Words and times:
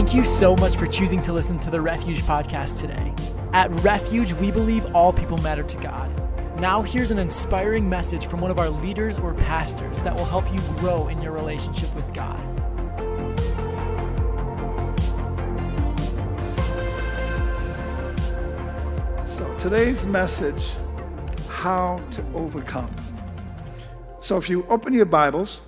Thank 0.00 0.14
you 0.14 0.24
so 0.24 0.56
much 0.56 0.76
for 0.76 0.86
choosing 0.86 1.20
to 1.24 1.32
listen 1.34 1.58
to 1.58 1.70
the 1.70 1.78
Refuge 1.78 2.22
podcast 2.22 2.80
today. 2.80 3.12
At 3.52 3.70
Refuge, 3.82 4.32
we 4.32 4.50
believe 4.50 4.86
all 4.94 5.12
people 5.12 5.36
matter 5.36 5.62
to 5.62 5.76
God. 5.76 6.10
Now, 6.58 6.80
here's 6.80 7.10
an 7.10 7.18
inspiring 7.18 7.86
message 7.86 8.24
from 8.24 8.40
one 8.40 8.50
of 8.50 8.58
our 8.58 8.70
leaders 8.70 9.18
or 9.18 9.34
pastors 9.34 10.00
that 10.00 10.16
will 10.16 10.24
help 10.24 10.50
you 10.50 10.58
grow 10.78 11.08
in 11.08 11.20
your 11.20 11.32
relationship 11.32 11.94
with 11.94 12.10
God. 12.14 12.40
So, 19.28 19.54
today's 19.58 20.06
message 20.06 20.78
how 21.50 22.02
to 22.12 22.24
overcome. 22.34 22.96
So, 24.20 24.38
if 24.38 24.48
you 24.48 24.64
open 24.70 24.94
your 24.94 25.04
Bibles 25.04 25.60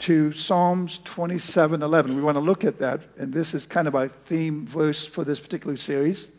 to 0.00 0.32
Psalms 0.32 0.98
27 1.04 1.82
11, 1.82 2.16
we 2.16 2.22
want 2.22 2.36
to 2.36 2.40
look 2.40 2.64
at 2.64 2.78
that, 2.78 3.02
and 3.18 3.32
this 3.32 3.54
is 3.54 3.66
kind 3.66 3.86
of 3.86 3.94
our 3.94 4.08
theme 4.08 4.66
verse 4.66 5.04
for 5.04 5.24
this 5.24 5.38
particular 5.38 5.76
series. 5.76 6.32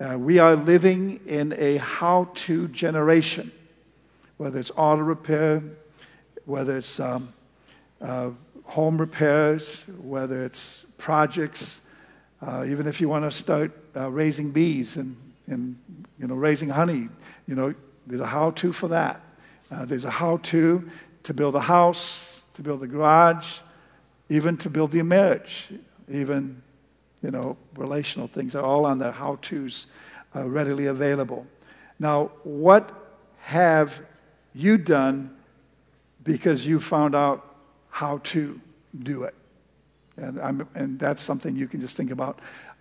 Uh, 0.00 0.18
we 0.18 0.40
are 0.40 0.56
living 0.56 1.20
in 1.26 1.54
a 1.58 1.76
how 1.76 2.28
to 2.34 2.66
generation, 2.68 3.52
whether 4.36 4.58
it's 4.58 4.72
auto 4.76 5.02
repair, 5.02 5.62
whether 6.44 6.78
it's 6.78 6.98
um, 6.98 7.32
uh, 8.00 8.30
home 8.64 8.98
repairs, 8.98 9.86
whether 10.02 10.44
it's 10.44 10.84
projects, 10.98 11.82
uh, 12.44 12.64
even 12.66 12.88
if 12.88 13.00
you 13.00 13.08
want 13.08 13.24
to 13.24 13.30
start 13.30 13.70
uh, 13.94 14.10
raising 14.10 14.50
bees 14.50 14.96
and, 14.96 15.16
and 15.46 15.78
you 16.18 16.26
know, 16.26 16.34
raising 16.34 16.68
honey, 16.68 17.08
you 17.46 17.54
know, 17.54 17.72
there's 18.08 18.20
a 18.20 18.26
how 18.26 18.50
to 18.50 18.72
for 18.72 18.88
that. 18.88 19.20
Uh, 19.70 19.84
there's 19.84 20.04
a 20.04 20.10
how 20.10 20.38
to 20.38 20.90
to 21.22 21.32
build 21.32 21.54
a 21.54 21.60
house, 21.60 22.41
to 22.54 22.62
build 22.62 22.80
the 22.80 22.86
garage, 22.86 23.58
even 24.28 24.56
to 24.58 24.70
build 24.70 24.94
your 24.94 25.04
marriage, 25.04 25.68
even 26.10 26.62
you 27.22 27.30
know, 27.30 27.56
relational 27.76 28.26
things 28.26 28.54
are 28.54 28.64
all 28.64 28.84
on 28.84 28.98
the 28.98 29.12
how 29.12 29.38
to's 29.40 29.86
uh, 30.34 30.46
readily 30.48 30.86
available. 30.86 31.46
Now, 31.98 32.32
what 32.42 32.90
have 33.42 34.00
you 34.54 34.76
done 34.76 35.36
because 36.22 36.66
you 36.66 36.80
found 36.80 37.14
out 37.14 37.54
how 37.90 38.18
to 38.18 38.60
do 38.98 39.22
it? 39.24 39.34
And, 40.16 40.40
I'm, 40.40 40.68
and 40.74 40.98
that's 40.98 41.22
something 41.22 41.56
you 41.56 41.68
can 41.68 41.80
just 41.80 41.96
think 41.96 42.10
about. 42.10 42.40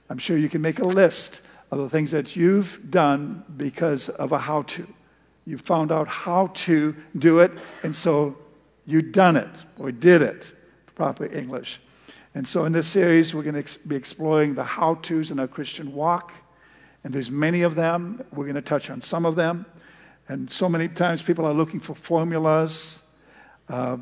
I'm 0.09 0.17
sure 0.17 0.37
you 0.37 0.49
can 0.49 0.61
make 0.61 0.79
a 0.79 0.85
list 0.85 1.45
of 1.69 1.79
the 1.79 1.89
things 1.89 2.11
that 2.11 2.35
you've 2.35 2.91
done 2.91 3.45
because 3.55 4.09
of 4.09 4.31
a 4.31 4.39
how 4.39 4.63
to. 4.63 4.87
You 5.45 5.57
found 5.57 5.91
out 5.91 6.07
how 6.07 6.47
to 6.47 6.95
do 7.17 7.39
it, 7.39 7.51
and 7.83 7.95
so 7.95 8.37
you 8.85 9.01
done 9.01 9.35
it 9.35 9.49
or 9.77 9.91
did 9.91 10.21
it, 10.21 10.53
proper 10.95 11.25
English. 11.25 11.79
And 12.33 12.47
so 12.47 12.65
in 12.65 12.71
this 12.71 12.87
series, 12.87 13.33
we're 13.33 13.43
going 13.43 13.61
to 13.61 13.87
be 13.87 13.95
exploring 13.95 14.55
the 14.55 14.63
how 14.63 14.95
to's 14.95 15.31
in 15.31 15.39
our 15.39 15.47
Christian 15.47 15.93
walk. 15.93 16.33
And 17.03 17.13
there's 17.13 17.31
many 17.31 17.61
of 17.63 17.75
them. 17.75 18.23
We're 18.31 18.45
going 18.45 18.55
to 18.55 18.61
touch 18.61 18.89
on 18.89 19.01
some 19.01 19.25
of 19.25 19.35
them. 19.35 19.65
And 20.27 20.49
so 20.49 20.69
many 20.69 20.87
times 20.87 21.21
people 21.21 21.45
are 21.45 21.53
looking 21.53 21.79
for 21.79 21.93
formulas, 21.93 23.03
uh, 23.67 23.97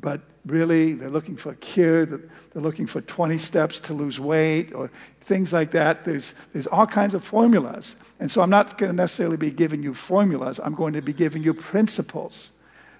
but 0.00 0.22
really 0.44 0.94
they're 0.94 1.10
looking 1.10 1.36
for 1.36 1.52
a 1.52 1.56
cure. 1.56 2.04
They're 2.04 2.20
looking 2.54 2.86
for 2.86 3.00
20 3.00 3.38
steps 3.38 3.78
to 3.80 3.94
lose 3.94 4.18
weight 4.18 4.74
or 4.74 4.90
things 5.20 5.52
like 5.52 5.70
that. 5.72 6.04
There's, 6.04 6.34
there's 6.52 6.66
all 6.66 6.86
kinds 6.86 7.14
of 7.14 7.22
formulas. 7.22 7.96
And 8.18 8.30
so 8.30 8.40
I'm 8.40 8.50
not 8.50 8.76
going 8.76 8.90
to 8.90 8.96
necessarily 8.96 9.36
be 9.36 9.50
giving 9.52 9.82
you 9.82 9.94
formulas, 9.94 10.58
I'm 10.62 10.74
going 10.74 10.94
to 10.94 11.02
be 11.02 11.12
giving 11.12 11.44
you 11.44 11.54
principles 11.54 12.52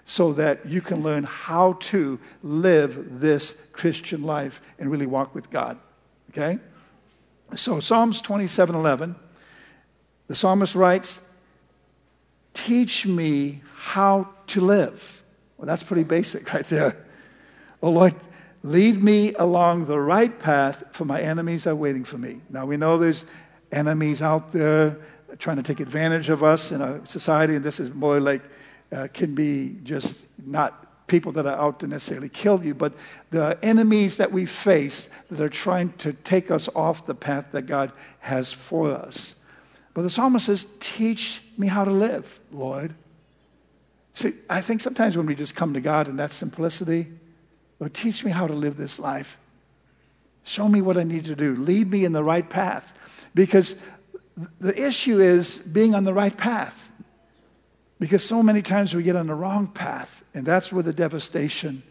so 0.09 0.31
that 0.31 0.65
you 0.65 0.81
can 0.81 1.03
learn 1.03 1.25
how 1.25 1.73
to 1.73 2.17
live 2.41 3.19
this 3.19 3.61
Christian 3.73 4.23
life 4.23 4.61
and 4.79 4.89
really 4.89 5.05
walk 5.05 5.35
with 5.35 5.51
God. 5.51 5.77
Okay? 6.29 6.59
So 7.55 7.81
Psalms 7.81 8.21
27:11, 8.21 9.15
the 10.27 10.35
psalmist 10.35 10.75
writes, 10.75 11.27
"Teach 12.53 13.05
me 13.05 13.61
how 13.75 14.29
to 14.47 14.61
live." 14.61 15.21
Well, 15.57 15.67
that's 15.67 15.83
pretty 15.83 16.05
basic 16.05 16.51
right 16.53 16.67
there. 16.67 16.95
Oh 17.83 17.91
Lord, 17.91 18.15
lead 18.63 19.03
me 19.03 19.33
along 19.33 19.87
the 19.87 19.99
right 19.99 20.39
path, 20.39 20.85
for 20.93 21.03
my 21.03 21.19
enemies 21.19 21.67
are 21.67 21.75
waiting 21.75 22.05
for 22.05 22.17
me. 22.17 22.41
Now 22.49 22.65
we 22.65 22.77
know 22.77 22.97
there's 22.97 23.25
enemies 23.73 24.21
out 24.21 24.53
there 24.53 24.97
trying 25.37 25.57
to 25.57 25.63
take 25.63 25.81
advantage 25.81 26.29
of 26.29 26.43
us 26.43 26.71
in 26.71 26.81
our 26.81 27.05
society, 27.05 27.55
and 27.55 27.65
this 27.65 27.81
is 27.81 27.93
more 27.93 28.21
like 28.21 28.41
uh, 28.91 29.07
can 29.13 29.35
be 29.35 29.77
just 29.83 30.25
not 30.45 31.07
people 31.07 31.31
that 31.31 31.45
are 31.45 31.57
out 31.57 31.79
to 31.79 31.87
necessarily 31.87 32.29
kill 32.29 32.63
you, 32.63 32.73
but 32.73 32.93
the 33.31 33.57
enemies 33.63 34.17
that 34.17 34.31
we 34.31 34.45
face 34.45 35.09
that 35.29 35.41
are 35.41 35.49
trying 35.49 35.93
to 35.93 36.13
take 36.13 36.51
us 36.51 36.69
off 36.75 37.05
the 37.05 37.15
path 37.15 37.45
that 37.51 37.63
God 37.63 37.91
has 38.19 38.51
for 38.51 38.91
us. 38.91 39.35
But 39.93 40.03
the 40.03 40.09
psalmist 40.09 40.45
says, 40.45 40.67
Teach 40.79 41.41
me 41.57 41.67
how 41.67 41.83
to 41.83 41.91
live, 41.91 42.39
Lord. 42.51 42.93
See, 44.13 44.33
I 44.49 44.61
think 44.61 44.81
sometimes 44.81 45.15
when 45.15 45.25
we 45.25 45.35
just 45.35 45.55
come 45.55 45.73
to 45.73 45.81
God 45.81 46.07
in 46.07 46.17
that 46.17 46.31
simplicity, 46.31 47.07
Lord, 47.79 47.93
teach 47.93 48.25
me 48.25 48.31
how 48.31 48.47
to 48.47 48.53
live 48.53 48.77
this 48.77 48.99
life. 48.99 49.37
Show 50.43 50.67
me 50.67 50.81
what 50.81 50.97
I 50.97 51.03
need 51.03 51.25
to 51.25 51.35
do. 51.35 51.55
Lead 51.55 51.91
me 51.91 52.05
in 52.05 52.13
the 52.13 52.23
right 52.23 52.49
path. 52.49 52.93
Because 53.35 53.83
the 54.59 54.79
issue 54.81 55.19
is 55.19 55.57
being 55.57 55.93
on 55.93 56.03
the 56.03 56.13
right 56.13 56.35
path. 56.35 56.86
Because 57.99 58.23
so 58.23 58.43
many 58.43 58.61
times 58.61 58.93
we 58.93 59.03
get 59.03 59.15
on 59.15 59.27
the 59.27 59.33
wrong 59.33 59.67
path, 59.67 60.23
and 60.33 60.45
that's 60.45 60.71
where 60.71 60.83
the 60.83 60.93
devastation 60.93 61.81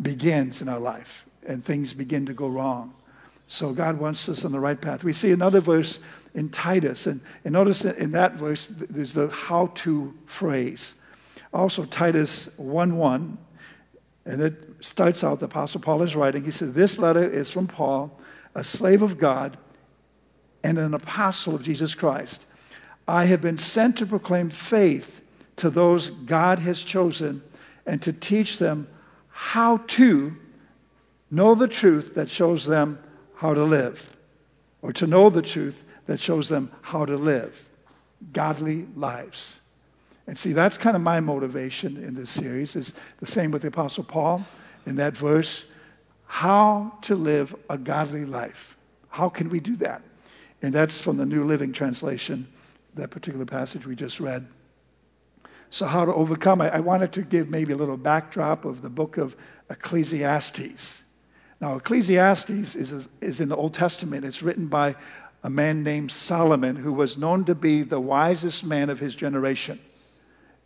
begins 0.00 0.62
in 0.62 0.68
our 0.68 0.78
life, 0.78 1.26
and 1.46 1.64
things 1.64 1.92
begin 1.92 2.26
to 2.26 2.32
go 2.32 2.46
wrong. 2.46 2.94
So 3.48 3.72
God 3.72 3.98
wants 3.98 4.28
us 4.28 4.44
on 4.44 4.52
the 4.52 4.60
right 4.60 4.80
path. 4.80 5.02
We 5.02 5.12
see 5.12 5.32
another 5.32 5.60
verse 5.60 5.98
in 6.34 6.48
Titus, 6.48 7.06
and, 7.06 7.20
and 7.44 7.52
notice 7.52 7.80
that 7.82 7.98
in 7.98 8.12
that 8.12 8.34
verse, 8.34 8.66
there's 8.66 9.14
the 9.14 9.28
how 9.28 9.66
to 9.74 10.14
phrase. 10.26 10.94
Also, 11.52 11.84
Titus 11.84 12.56
1 12.56 12.96
1, 12.96 13.38
and 14.24 14.42
it 14.42 14.54
starts 14.80 15.24
out, 15.24 15.40
the 15.40 15.46
Apostle 15.46 15.80
Paul 15.80 16.02
is 16.02 16.14
writing. 16.16 16.44
He 16.44 16.50
says, 16.50 16.72
This 16.72 16.98
letter 16.98 17.28
is 17.28 17.50
from 17.50 17.66
Paul, 17.66 18.18
a 18.54 18.64
slave 18.64 19.02
of 19.02 19.18
God 19.18 19.58
and 20.62 20.78
an 20.78 20.94
apostle 20.94 21.54
of 21.54 21.62
Jesus 21.62 21.94
Christ. 21.94 22.46
I 23.06 23.24
have 23.24 23.42
been 23.42 23.58
sent 23.58 23.98
to 23.98 24.06
proclaim 24.06 24.48
faith 24.50 25.21
to 25.62 25.70
those 25.70 26.10
God 26.10 26.58
has 26.58 26.82
chosen 26.82 27.40
and 27.86 28.02
to 28.02 28.12
teach 28.12 28.58
them 28.58 28.88
how 29.28 29.76
to 29.86 30.36
know 31.30 31.54
the 31.54 31.68
truth 31.68 32.16
that 32.16 32.28
shows 32.28 32.66
them 32.66 32.98
how 33.36 33.54
to 33.54 33.62
live, 33.62 34.16
or 34.82 34.92
to 34.92 35.06
know 35.06 35.30
the 35.30 35.40
truth 35.40 35.84
that 36.06 36.18
shows 36.18 36.48
them 36.48 36.72
how 36.82 37.04
to 37.04 37.16
live 37.16 37.64
godly 38.32 38.88
lives. 38.96 39.60
And 40.26 40.36
see, 40.36 40.52
that's 40.52 40.76
kind 40.76 40.96
of 40.96 41.02
my 41.02 41.20
motivation 41.20 41.96
in 41.96 42.16
this 42.16 42.30
series, 42.30 42.74
is 42.74 42.92
the 43.20 43.26
same 43.26 43.52
with 43.52 43.62
the 43.62 43.68
Apostle 43.68 44.02
Paul 44.02 44.44
in 44.84 44.96
that 44.96 45.16
verse 45.16 45.66
how 46.26 46.98
to 47.02 47.14
live 47.14 47.54
a 47.70 47.78
godly 47.78 48.24
life. 48.24 48.76
How 49.10 49.28
can 49.28 49.48
we 49.48 49.60
do 49.60 49.76
that? 49.76 50.02
And 50.60 50.72
that's 50.72 50.98
from 50.98 51.18
the 51.18 51.26
New 51.26 51.44
Living 51.44 51.72
Translation, 51.72 52.48
that 52.94 53.10
particular 53.10 53.46
passage 53.46 53.86
we 53.86 53.94
just 53.94 54.18
read. 54.18 54.48
So, 55.72 55.86
how 55.86 56.04
to 56.04 56.12
overcome? 56.12 56.60
I, 56.60 56.68
I 56.68 56.80
wanted 56.80 57.12
to 57.12 57.22
give 57.22 57.48
maybe 57.48 57.72
a 57.72 57.76
little 57.76 57.96
backdrop 57.96 58.66
of 58.66 58.82
the 58.82 58.90
book 58.90 59.16
of 59.16 59.34
Ecclesiastes. 59.70 61.04
Now, 61.62 61.76
Ecclesiastes 61.76 62.76
is, 62.76 63.08
is 63.22 63.40
in 63.40 63.48
the 63.48 63.56
Old 63.56 63.72
Testament. 63.72 64.26
It's 64.26 64.42
written 64.42 64.66
by 64.66 64.96
a 65.42 65.48
man 65.48 65.82
named 65.82 66.12
Solomon, 66.12 66.76
who 66.76 66.92
was 66.92 67.16
known 67.16 67.46
to 67.46 67.54
be 67.54 67.82
the 67.84 67.98
wisest 67.98 68.66
man 68.66 68.90
of 68.90 69.00
his 69.00 69.16
generation. 69.16 69.80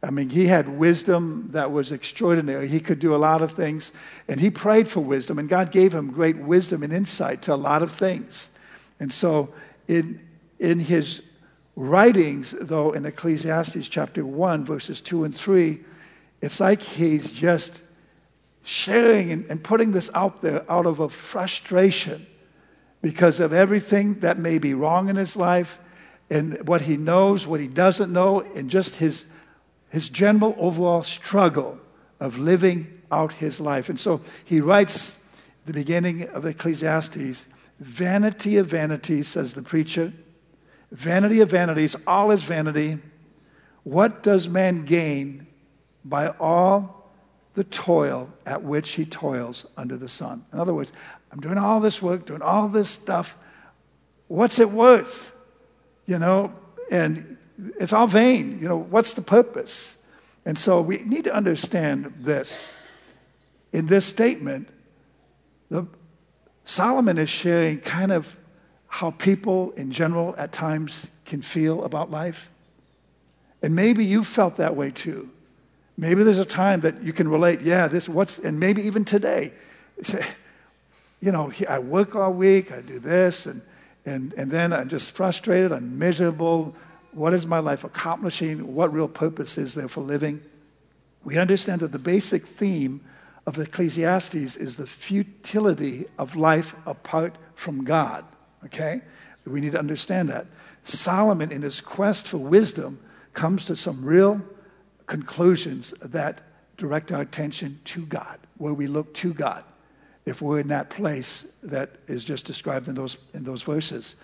I 0.03 0.11
mean, 0.11 0.31
he 0.31 0.49
had 0.49 0.69
wisdom 0.69 1.51
that 1.53 1.71
was 1.71 1.93
extraordinary. 1.93 2.67
He 2.67 2.81
could 2.81 2.99
do 2.99 3.15
a 3.15 3.17
lot 3.17 3.43
of 3.43 3.53
things, 3.53 3.93
and 4.27 4.41
he 4.41 4.51
prayed 4.51 4.89
for 4.89 5.03
wisdom, 5.03 5.39
and 5.39 5.49
God 5.49 5.71
gave 5.71 5.95
him 5.95 6.11
great 6.11 6.37
wisdom 6.37 6.83
and 6.83 6.93
insight 6.93 7.43
to 7.43 7.55
a 7.55 7.57
lot 7.57 7.81
of 7.81 7.93
things. 7.93 8.59
And 8.99 9.13
so, 9.13 9.55
in, 9.87 10.19
in 10.59 10.81
his 10.81 11.23
writings, 11.77 12.53
though, 12.59 12.93
in 12.93 13.05
Ecclesiastes 13.05 13.89
chapter 13.89 14.25
1, 14.25 14.65
verses 14.65 15.01
2 15.01 15.25
and 15.25 15.37
3, 15.37 15.79
it's 16.41 16.59
like 16.59 16.81
he's 16.81 17.33
just 17.33 17.83
sharing 18.65 19.31
and, 19.31 19.47
and 19.49 19.63
putting 19.63 19.93
this 19.93 20.11
out 20.15 20.43
there 20.43 20.65
out 20.71 20.87
of 20.87 20.99
a 20.99 21.09
frustration 21.09 22.27
because 23.03 23.39
of 23.39 23.53
everything 23.53 24.15
that 24.21 24.39
may 24.39 24.59
be 24.59 24.75
wrong 24.75 25.09
in 25.09 25.17
his 25.17 25.37
life 25.37 25.79
and 26.29 26.67
what 26.67 26.81
he 26.83 26.97
knows, 26.97 27.47
what 27.47 27.61
he 27.61 27.69
doesn't 27.69 28.13
know, 28.13 28.41
and 28.41 28.69
just 28.69 28.97
his, 28.97 29.31
his 29.91 30.09
general 30.09 30.57
overall 30.59 31.05
struggle 31.05 31.79
of 32.19 32.39
living 32.39 33.01
out 33.13 33.35
his 33.35 33.61
life. 33.61 33.89
And 33.89 34.01
so 34.01 34.21
he 34.45 34.61
writes 34.61 35.25
the 35.67 35.73
beginning 35.73 36.29
of 36.31 36.47
Ecclesiastes 36.47 37.47
Vanity 37.79 38.57
of 38.57 38.69
vanities, 38.69 39.29
says 39.29 39.53
the 39.53 39.63
preacher 39.63 40.11
Vanity 40.91 41.41
of 41.41 41.51
vanities, 41.51 41.97
all 42.07 42.31
is 42.31 42.43
vanity. 42.43 42.99
What 43.83 44.23
does 44.23 44.49
man 44.49 44.85
gain 44.85 45.47
by 46.05 46.29
all 46.41 47.11
the 47.55 47.65
toil 47.65 48.31
at 48.45 48.63
which 48.63 48.93
he 48.93 49.05
toils 49.05 49.67
under 49.77 49.97
the 49.97 50.09
sun? 50.09 50.45
In 50.53 50.59
other 50.59 50.75
words, 50.75 50.93
I'm 51.33 51.41
doing 51.41 51.59
all 51.59 51.81
this 51.81 52.01
work, 52.01 52.27
doing 52.27 52.43
all 52.43 52.69
this 52.69 52.89
stuff. 52.89 53.37
What's 54.29 54.59
it 54.59 54.71
worth? 54.71 55.37
You 56.07 56.19
know, 56.19 56.53
and 56.91 57.37
it's 57.79 57.93
all 57.93 58.07
vain. 58.07 58.59
You 58.61 58.69
know, 58.69 58.77
what's 58.77 59.15
the 59.15 59.23
purpose? 59.23 60.05
And 60.45 60.57
so 60.57 60.81
we 60.81 60.99
need 60.99 61.25
to 61.25 61.35
understand 61.35 62.15
this. 62.21 62.73
In 63.73 63.87
this 63.87 64.07
statement, 64.07 64.69
the, 65.69 65.87
Solomon 66.65 67.19
is 67.19 67.29
sharing 67.29 67.81
kind 67.81 68.13
of 68.13 68.37
how 68.89 69.11
people 69.13 69.73
in 69.73 69.91
general 69.91 70.35
at 70.39 70.53
times 70.53 71.11
can 71.25 71.43
feel 71.43 71.85
about 71.85 72.11
life. 72.11 72.51
And 73.63 73.75
maybe 73.75 74.05
you 74.05 74.25
felt 74.25 74.57
that 74.57 74.77
way 74.77 74.91
too. 74.91 75.31
Maybe 75.97 76.23
there's 76.23 76.39
a 76.39 76.45
time 76.45 76.81
that 76.81 77.03
you 77.03 77.13
can 77.13 77.29
relate, 77.29 77.63
yeah, 77.63 77.89
this 77.89 78.09
what's 78.09 78.39
and 78.39 78.61
maybe 78.61 78.83
even 78.83 79.05
today. 79.05 79.53
Say, 80.03 80.25
you 81.21 81.33
know, 81.33 81.51
I 81.69 81.79
work 81.79 82.15
all 82.15 82.33
week, 82.33 82.71
I 82.71 82.83
do 82.83 82.99
this, 82.99 83.47
and 83.47 83.63
and, 84.07 84.33
and 84.35 84.51
then 84.51 84.73
I'm 84.73 84.89
just 84.89 85.11
frustrated, 85.11 85.73
I'm 85.73 85.99
miserable. 85.99 86.75
What 87.11 87.35
is 87.35 87.45
my 87.45 87.59
life 87.59 87.83
accomplishing? 87.83 88.75
What 88.75 88.93
real 88.93 89.09
purpose 89.09 89.59
is 89.59 89.75
there 89.75 89.89
for 89.89 90.01
living? 90.01 90.41
We 91.25 91.39
understand 91.39 91.81
that 91.81 91.91
the 91.91 91.99
basic 91.99 92.47
theme 92.47 93.01
of 93.47 93.59
Ecclesiastes 93.59 94.57
is 94.57 94.77
the 94.77 94.87
futility 94.87 96.07
of 96.19 96.37
life 96.37 96.77
apart 96.87 97.35
from 97.57 97.85
God. 97.85 98.25
Okay? 98.65 99.03
We 99.45 99.61
need 99.61 99.73
to 99.73 99.79
understand 99.79 100.29
that. 100.29 100.47
Solomon, 100.83 101.53
in 101.53 101.63
his 101.63 101.81
quest 101.81 102.27
for 102.27 102.39
wisdom, 102.39 103.01
comes 103.33 103.65
to 103.67 103.77
some 103.77 104.05
real 104.05 104.43
conclusions 105.07 105.91
that 106.03 106.41
direct 106.77 107.13
our 107.13 107.23
attention 107.23 107.81
to 107.85 108.05
God, 108.07 108.39
where 108.59 108.75
we 108.75 108.87
look 108.87 109.15
to 109.15 109.33
God, 109.33 109.65
if 110.25 110.43
we're 110.43 110.61
in 110.61 110.69
that 110.69 110.91
place 110.91 111.53
that 111.63 111.91
is 112.09 112.25
just 112.25 112.45
described 112.45 112.89
in 112.89 112.95
those, 112.95 113.19
in 113.33 113.45
those 113.45 113.63
verses. 113.63 114.17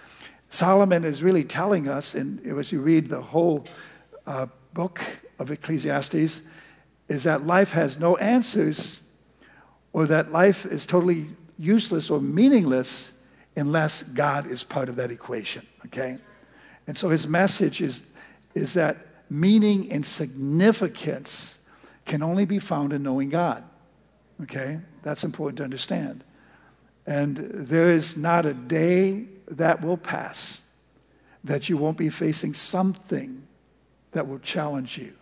Solomon 0.50 1.04
is 1.04 1.22
really 1.22 1.44
telling 1.44 1.88
us, 1.88 2.14
and 2.14 2.44
as 2.58 2.72
you 2.72 2.80
read 2.80 3.08
the 3.08 3.22
whole 3.22 3.64
uh, 4.26 4.46
book 4.74 5.00
of 5.38 5.50
Ecclesiastes, 5.50 6.42
is 7.08 7.24
that 7.24 7.46
life 7.46 7.72
has 7.72 7.98
no 7.98 8.16
answers 8.16 9.02
or 9.92 10.06
that 10.06 10.32
life 10.32 10.66
is 10.66 10.86
totally 10.86 11.26
useless 11.58 12.10
or 12.10 12.20
meaningless 12.20 13.18
unless 13.56 14.02
God 14.02 14.46
is 14.46 14.62
part 14.62 14.88
of 14.88 14.96
that 14.96 15.10
equation, 15.10 15.66
okay? 15.86 16.18
And 16.86 16.96
so 16.96 17.08
his 17.10 17.26
message 17.26 17.80
is, 17.80 18.10
is 18.54 18.74
that 18.74 18.96
meaning 19.30 19.90
and 19.92 20.04
significance 20.04 21.64
can 22.04 22.22
only 22.22 22.44
be 22.44 22.58
found 22.58 22.92
in 22.92 23.02
knowing 23.02 23.28
God, 23.28 23.64
okay? 24.42 24.80
That's 25.02 25.24
important 25.24 25.58
to 25.58 25.64
understand. 25.64 26.24
And 27.06 27.36
there 27.36 27.90
is 27.90 28.16
not 28.16 28.46
a 28.46 28.54
day 28.54 29.26
that 29.48 29.82
will 29.82 29.96
pass 29.96 30.62
that 31.44 31.68
you 31.68 31.76
won't 31.76 31.98
be 31.98 32.08
facing 32.08 32.54
something 32.54 33.42
that 34.12 34.28
will 34.28 34.38
challenge 34.38 34.98
you. 34.98 35.12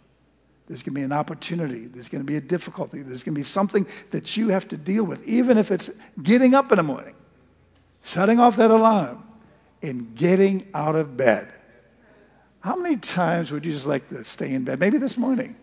There's 0.66 0.82
going 0.82 0.94
to 0.94 1.00
be 1.00 1.04
an 1.04 1.12
opportunity. 1.12 1.86
There's 1.86 2.08
going 2.08 2.20
to 2.20 2.26
be 2.26 2.36
a 2.36 2.40
difficulty. 2.40 3.02
There's 3.02 3.24
going 3.24 3.34
to 3.34 3.38
be 3.38 3.44
something 3.44 3.86
that 4.12 4.36
you 4.36 4.48
have 4.50 4.68
to 4.68 4.76
deal 4.76 5.02
with, 5.02 5.26
even 5.26 5.58
if 5.58 5.70
it's 5.70 5.90
getting 6.22 6.54
up 6.54 6.70
in 6.70 6.76
the 6.76 6.82
morning, 6.82 7.14
shutting 8.02 8.38
off 8.38 8.56
that 8.56 8.70
alarm, 8.70 9.24
and 9.82 10.14
getting 10.14 10.68
out 10.74 10.96
of 10.96 11.16
bed. 11.16 11.48
How 12.60 12.76
many 12.76 12.96
times 12.96 13.50
would 13.50 13.64
you 13.64 13.72
just 13.72 13.86
like 13.86 14.08
to 14.10 14.24
stay 14.24 14.52
in 14.52 14.64
bed? 14.64 14.78
Maybe 14.78 14.98
this 14.98 15.16
morning. 15.16 15.56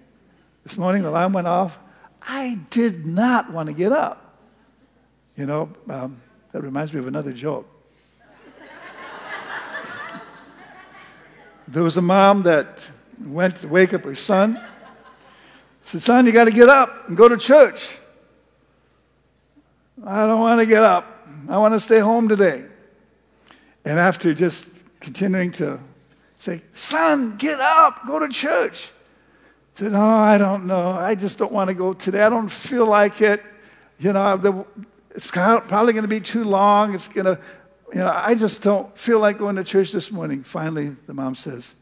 This 0.64 0.78
morning, 0.78 1.04
the 1.04 1.10
alarm 1.10 1.34
went 1.34 1.48
off. 1.48 1.78
I 2.22 2.60
did 2.72 3.06
not 3.06 3.52
want 3.52 3.68
to 3.68 3.74
get 3.74 3.92
up. 3.92 4.40
You 5.36 5.46
know, 5.46 5.70
um, 5.90 6.20
that 6.52 6.62
reminds 6.62 6.92
me 6.94 7.00
of 7.00 7.08
another 7.08 7.32
joke. 7.32 7.68
there 11.68 11.84
was 11.84 11.98
a 11.98 12.02
mom 12.02 12.44
that 12.44 12.90
went 13.24 13.58
to 13.58 13.68
wake 13.68 13.94
up 13.94 14.02
her 14.02 14.16
son 14.16 14.60
said, 15.88 16.02
Son, 16.02 16.26
you 16.26 16.34
got 16.34 16.44
to 16.46 16.52
get 16.52 16.68
up 16.68 17.08
and 17.08 17.16
go 17.16 17.30
to 17.30 17.38
church. 17.38 17.98
I 20.06 20.28
don't 20.28 20.42
want 20.42 20.60
to 20.60 20.66
get 20.66 20.84
up. 20.84 21.06
I 21.50 21.58
want 21.58 21.74
to 21.74 21.80
stay 21.80 22.00
home 22.00 22.28
today. 22.28 22.66
And 23.86 24.00
after 24.00 24.34
just 24.34 24.84
continuing 25.00 25.52
to 25.54 25.80
say, 26.38 26.62
Son, 26.74 27.38
get 27.38 27.60
up, 27.60 28.06
go 28.06 28.20
to 28.20 28.28
church. 28.28 28.90
I 29.76 29.80
said, 29.80 29.92
No, 29.94 30.02
I 30.02 30.38
don't 30.38 30.66
know. 30.68 30.90
I 30.92 31.16
just 31.16 31.38
don't 31.38 31.52
want 31.52 31.70
to 31.70 31.74
go 31.74 31.94
today. 31.94 32.24
I 32.24 32.30
don't 32.30 32.52
feel 32.52 32.86
like 32.86 33.22
it. 33.22 33.42
You 34.00 34.14
know, 34.14 34.66
it's 35.12 35.28
probably 35.28 35.94
going 35.94 36.04
to 36.04 36.08
be 36.08 36.20
too 36.20 36.44
long. 36.44 36.94
It's 36.94 37.08
going 37.08 37.26
to, 37.26 37.40
you 37.94 38.00
know, 38.00 38.12
I 38.14 38.36
just 38.36 38.62
don't 38.62 38.96
feel 38.98 39.20
like 39.20 39.38
going 39.38 39.56
to 39.56 39.64
church 39.64 39.92
this 39.92 40.12
morning. 40.12 40.44
Finally, 40.44 40.96
the 41.08 41.14
mom 41.14 41.36
says, 41.36 41.76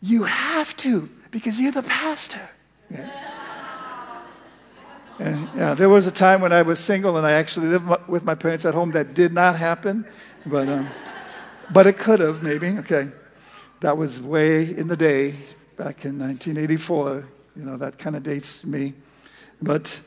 You 0.00 0.24
have 0.24 0.76
to 0.78 1.08
because 1.30 1.60
you're 1.60 1.72
the 1.72 1.82
pastor. 1.82 2.48
Yeah. 2.90 3.35
And, 5.18 5.48
yeah, 5.56 5.74
there 5.74 5.88
was 5.88 6.06
a 6.06 6.10
time 6.10 6.42
when 6.42 6.52
I 6.52 6.62
was 6.62 6.78
single 6.78 7.16
and 7.16 7.26
I 7.26 7.32
actually 7.32 7.68
lived 7.68 8.08
with 8.08 8.24
my 8.24 8.34
parents 8.34 8.64
at 8.66 8.74
home 8.74 8.90
that 8.90 9.14
did 9.14 9.32
not 9.32 9.56
happen, 9.56 10.04
but, 10.44 10.68
um, 10.68 10.86
but 11.72 11.86
it 11.86 11.96
could 11.96 12.20
have 12.20 12.42
maybe. 12.42 12.68
Okay, 12.78 13.10
that 13.80 13.96
was 13.96 14.20
way 14.20 14.62
in 14.62 14.88
the 14.88 14.96
day 14.96 15.30
back 15.76 16.04
in 16.04 16.18
1984. 16.18 17.26
You 17.56 17.64
know 17.64 17.76
that 17.78 17.98
kind 17.98 18.14
of 18.14 18.22
dates 18.22 18.64
me, 18.64 18.92
but 19.62 20.02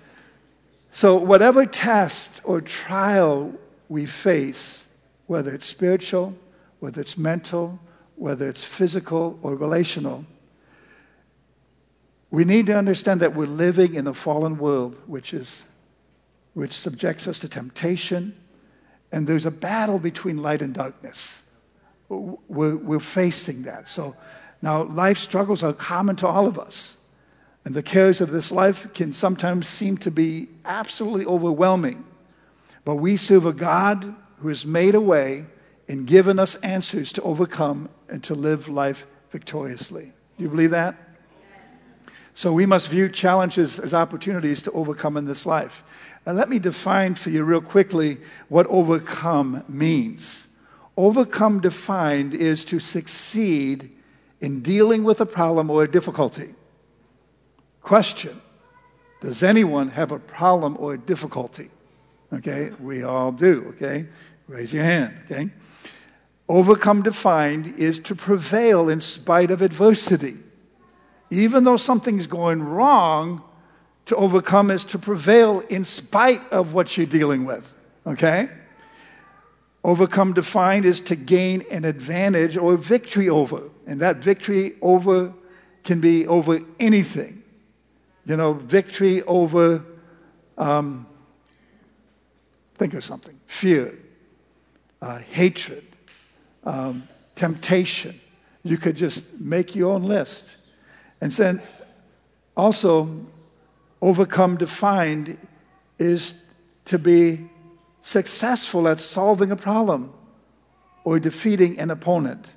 so 0.92 1.16
whatever 1.16 1.66
test 1.66 2.42
or 2.44 2.62
trial 2.62 3.54
we 3.88 4.06
face, 4.06 4.94
whether 5.26 5.54
it's 5.56 5.66
spiritual, 5.66 6.36
whether 6.80 7.02
it's 7.02 7.18
mental, 7.18 7.80
whether 8.16 8.48
it's 8.48 8.64
physical 8.64 9.40
or 9.42 9.56
relational 9.56 10.26
we 12.31 12.46
need 12.46 12.68
to 12.68 12.78
understand 12.78 13.20
that 13.22 13.36
we're 13.36 13.46
living 13.46 13.96
in 13.96 14.08
a 14.08 14.14
fallen 14.14 14.58
world, 14.58 15.00
which, 15.08 15.34
is, 15.34 15.66
which 16.54 16.74
subjects 16.74 17.28
us 17.28 17.40
to 17.40 17.50
temptation, 17.50 18.36
and 19.12 19.28
there's 19.28 19.46
a 19.46 19.52
battle 19.52 19.98
between 19.98 20.38
light 20.38 20.62
and 20.62 20.74
darkness. 20.74 21.50
We're, 22.08 22.76
we're 22.76 23.00
facing 23.00 23.64
that. 23.64 23.88
So 23.88 24.16
now, 24.62 24.84
life 24.84 25.18
struggles 25.18 25.64
are 25.64 25.74
common 25.74 26.16
to 26.18 26.28
all 26.28 26.45
of 26.45 26.59
us. 26.59 26.98
And 27.66 27.76
the 27.76 27.83
cares 27.83 28.21
of 28.21 28.31
this 28.31 28.52
life 28.52 28.94
can 28.94 29.14
sometimes 29.14 29.68
seem 29.68 29.98
to 30.00 30.12
be 30.12 30.50
absolutely 30.66 31.26
overwhelming. 31.26 32.06
But 32.83 32.95
we 32.95 33.18
serve 33.18 33.45
a 33.45 33.54
God 33.54 34.16
who 34.40 34.48
has 34.48 34.66
made 34.66 34.95
a 34.95 35.02
way 35.02 35.45
and 35.88 36.07
given 36.07 36.40
us 36.40 36.56
answers 36.56 37.12
to 37.14 37.21
overcome 37.24 37.90
and 38.07 38.24
to 38.24 38.36
live 38.36 38.68
life 38.68 39.06
victoriously. 39.31 40.14
Do 40.38 40.44
you 40.44 40.50
believe 40.50 40.71
that? 40.71 40.95
So 42.40 42.54
we 42.54 42.66
must 42.66 42.88
view 42.88 43.10
challenges 43.10 43.80
as 43.81 43.94
opportunities 43.94 44.62
to 44.62 44.72
overcome 44.72 45.18
in 45.18 45.26
this 45.26 45.46
life. 45.46 45.84
Now, 46.26 46.31
let 46.31 46.48
me 46.48 46.58
define 46.58 47.16
for 47.16 47.31
you 47.31 47.44
real 47.44 47.60
quickly 47.60 48.19
what 48.48 48.66
overcome 48.68 49.66
means. 49.68 50.48
Overcome 50.96 51.60
defined 51.60 52.34
is 52.34 52.64
to 52.64 52.80
succeed 52.80 53.92
in 54.40 54.62
dealing 54.62 55.04
with 55.04 55.19
a 55.19 55.26
problem 55.26 55.69
or 55.69 55.84
a 55.84 55.92
difficulty. 55.92 56.56
Question 57.81 58.40
Does 59.19 59.44
anyone 59.44 59.90
have 59.90 60.14
a 60.14 60.19
problem 60.19 60.78
or 60.80 60.94
a 60.94 60.98
difficulty? 60.98 61.69
Okay, 62.31 62.72
we 62.80 63.04
all 63.04 63.34
do, 63.34 63.74
okay? 63.76 64.06
Raise 64.48 64.74
your 64.74 64.86
hand, 64.86 65.14
okay? 65.26 65.50
Overcome 66.48 67.02
defined 67.02 67.78
is 67.78 68.00
to 68.00 68.16
prevail 68.16 68.88
in 68.88 69.02
spite 69.02 69.52
of 69.52 69.62
adversity 69.62 70.38
even 71.31 71.64
though 71.64 71.78
something's 71.78 72.28
going 72.28 72.64
wrong, 72.64 73.44
to 74.07 74.16
overcome 74.16 74.71
is 74.71 74.83
to 74.86 74.98
prevail 74.98 75.59
in 75.69 75.83
spite 75.83 76.42
of 76.52 76.74
what 76.74 76.98
you're 76.98 77.06
dealing 77.06 77.45
with. 77.45 77.71
Okay? 78.07 78.50
Overcome 79.83 80.33
defined 80.33 80.86
is 80.86 81.00
to 81.02 81.16
gain 81.16 81.64
an 81.69 81.86
advantage 81.86 82.57
or 82.57 82.76
victory 82.76 83.30
over. 83.30 83.69
And 83.86 84.02
that 84.02 84.18
victory 84.18 84.76
over 84.81 85.33
can 85.83 86.02
be 86.02 86.28
over 86.28 86.59
anything. 86.80 87.44
You 88.26 88.38
know, 88.38 88.54
victory 88.54 89.21
over, 89.24 89.83
um, 90.57 91.06
think 92.76 92.94
of 92.94 93.04
something 93.04 93.40
fear, 93.48 93.98
uh, 95.02 95.19
hatred, 95.19 95.83
um, 96.64 97.07
temptation. 97.36 98.19
You 98.64 98.78
could 98.78 98.95
just 98.95 99.40
make 99.40 99.76
your 99.76 99.94
own 99.94 100.04
list. 100.04 100.57
And 101.21 101.31
then 101.31 101.61
also, 102.56 103.26
overcome 104.02 104.57
defined 104.57 105.38
is 105.97 106.45
to 106.85 106.97
be 106.97 107.49
successful 108.02 108.88
at 108.88 108.99
solving 108.99 109.52
a 109.52 109.56
problem 109.56 110.14
or 111.04 111.19
defeating 111.19 111.80
an 111.80 111.92
opponent 111.92 112.54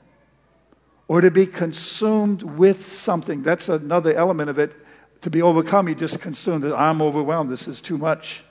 or 1.09 1.21
to 1.21 1.31
be 1.31 1.47
consumed 1.47 2.43
with 2.43 2.85
something. 2.85 3.43
That's 3.43 3.69
another 3.69 4.15
element 4.15 4.51
of 4.51 4.59
it. 4.59 4.73
To 5.23 5.31
be 5.31 5.43
overcome, 5.43 5.89
you 5.89 5.95
just 5.95 6.21
consumed. 6.21 6.65
I'm 6.65 7.03
overwhelmed. 7.03 7.51
This 7.51 7.69
is 7.69 7.81
too 7.81 7.99
much. 7.99 8.45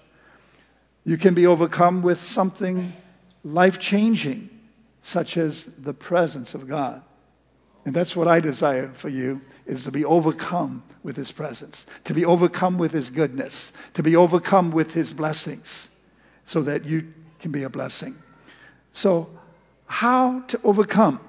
You 1.04 1.18
can 1.18 1.34
be 1.34 1.48
overcome 1.48 2.02
with 2.02 2.22
something 2.22 2.94
life 3.44 3.80
changing, 3.80 4.50
such 5.02 5.38
as 5.38 5.66
the 5.66 5.94
presence 5.94 6.54
of 6.54 6.68
God. 6.68 7.02
And 7.84 7.94
that's 7.94 8.16
what 8.16 8.28
I 8.28 8.40
desire 8.40 8.90
for 8.94 9.10
you 9.10 9.42
is 9.72 9.86
to 9.86 9.92
be 9.92 10.04
overcome 10.04 10.84
with 11.02 11.16
his 11.16 11.32
presence, 11.32 11.88
to 12.04 12.14
be 12.14 12.26
overcome 12.26 12.78
with 12.78 12.92
his 12.92 13.10
goodness, 13.10 13.72
to 13.94 14.04
be 14.04 14.18
overcome 14.18 14.70
with 14.70 14.94
his 14.94 15.14
blessings, 15.14 15.98
so 16.44 16.62
that 16.62 16.84
you 16.84 17.14
can 17.40 17.54
be 17.54 17.64
a 17.64 17.70
blessing. 17.70 18.14
So, 18.92 19.30
how 19.86 20.42
to 20.42 20.60
overcome? 20.66 21.22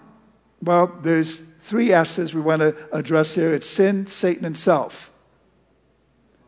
Well, 0.60 0.88
there's 1.02 1.38
three 1.38 1.92
S's 1.92 2.34
we 2.34 2.40
want 2.40 2.60
to 2.60 2.76
address 2.92 3.36
here 3.36 3.54
it's 3.54 3.68
sin, 3.68 4.08
Satan, 4.08 4.44
and 4.44 4.58
self. 4.58 5.12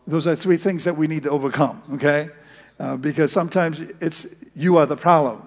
Those 0.04 0.26
are 0.26 0.34
three 0.34 0.56
things 0.56 0.82
that 0.84 0.96
we 0.96 1.06
need 1.06 1.22
to 1.22 1.30
overcome, 1.30 1.80
okay? 1.92 2.28
Uh, 2.80 2.96
because 2.96 3.30
sometimes 3.30 3.80
it's 4.00 4.34
you 4.56 4.78
are 4.78 4.86
the 4.86 4.96
problem 4.96 5.42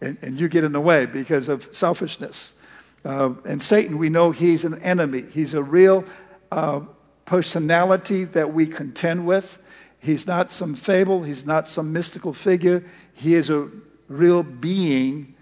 and, 0.00 0.16
and, 0.22 0.38
you 0.38 0.48
get 0.48 0.62
in 0.62 0.70
the 0.70 0.80
way 0.80 1.04
because 1.04 1.48
of 1.48 1.68
selfishness. 1.72 2.59
Uh, 3.04 3.34
and 3.44 3.62
Satan, 3.62 3.98
we 3.98 4.08
know 4.08 4.30
he's 4.30 4.64
an 4.64 4.80
enemy. 4.82 5.22
He's 5.22 5.54
a 5.54 5.62
real 5.62 6.04
uh, 6.52 6.80
personality 7.24 8.24
that 8.24 8.52
we 8.52 8.66
contend 8.66 9.26
with. 9.26 9.58
He's 9.98 10.26
not 10.26 10.50
some 10.50 10.74
fable, 10.74 11.22
he's 11.22 11.44
not 11.44 11.68
some 11.68 11.92
mystical 11.92 12.32
figure. 12.32 12.84
He 13.14 13.34
is 13.34 13.50
a 13.50 13.68
real 14.08 14.42
being 14.42 15.34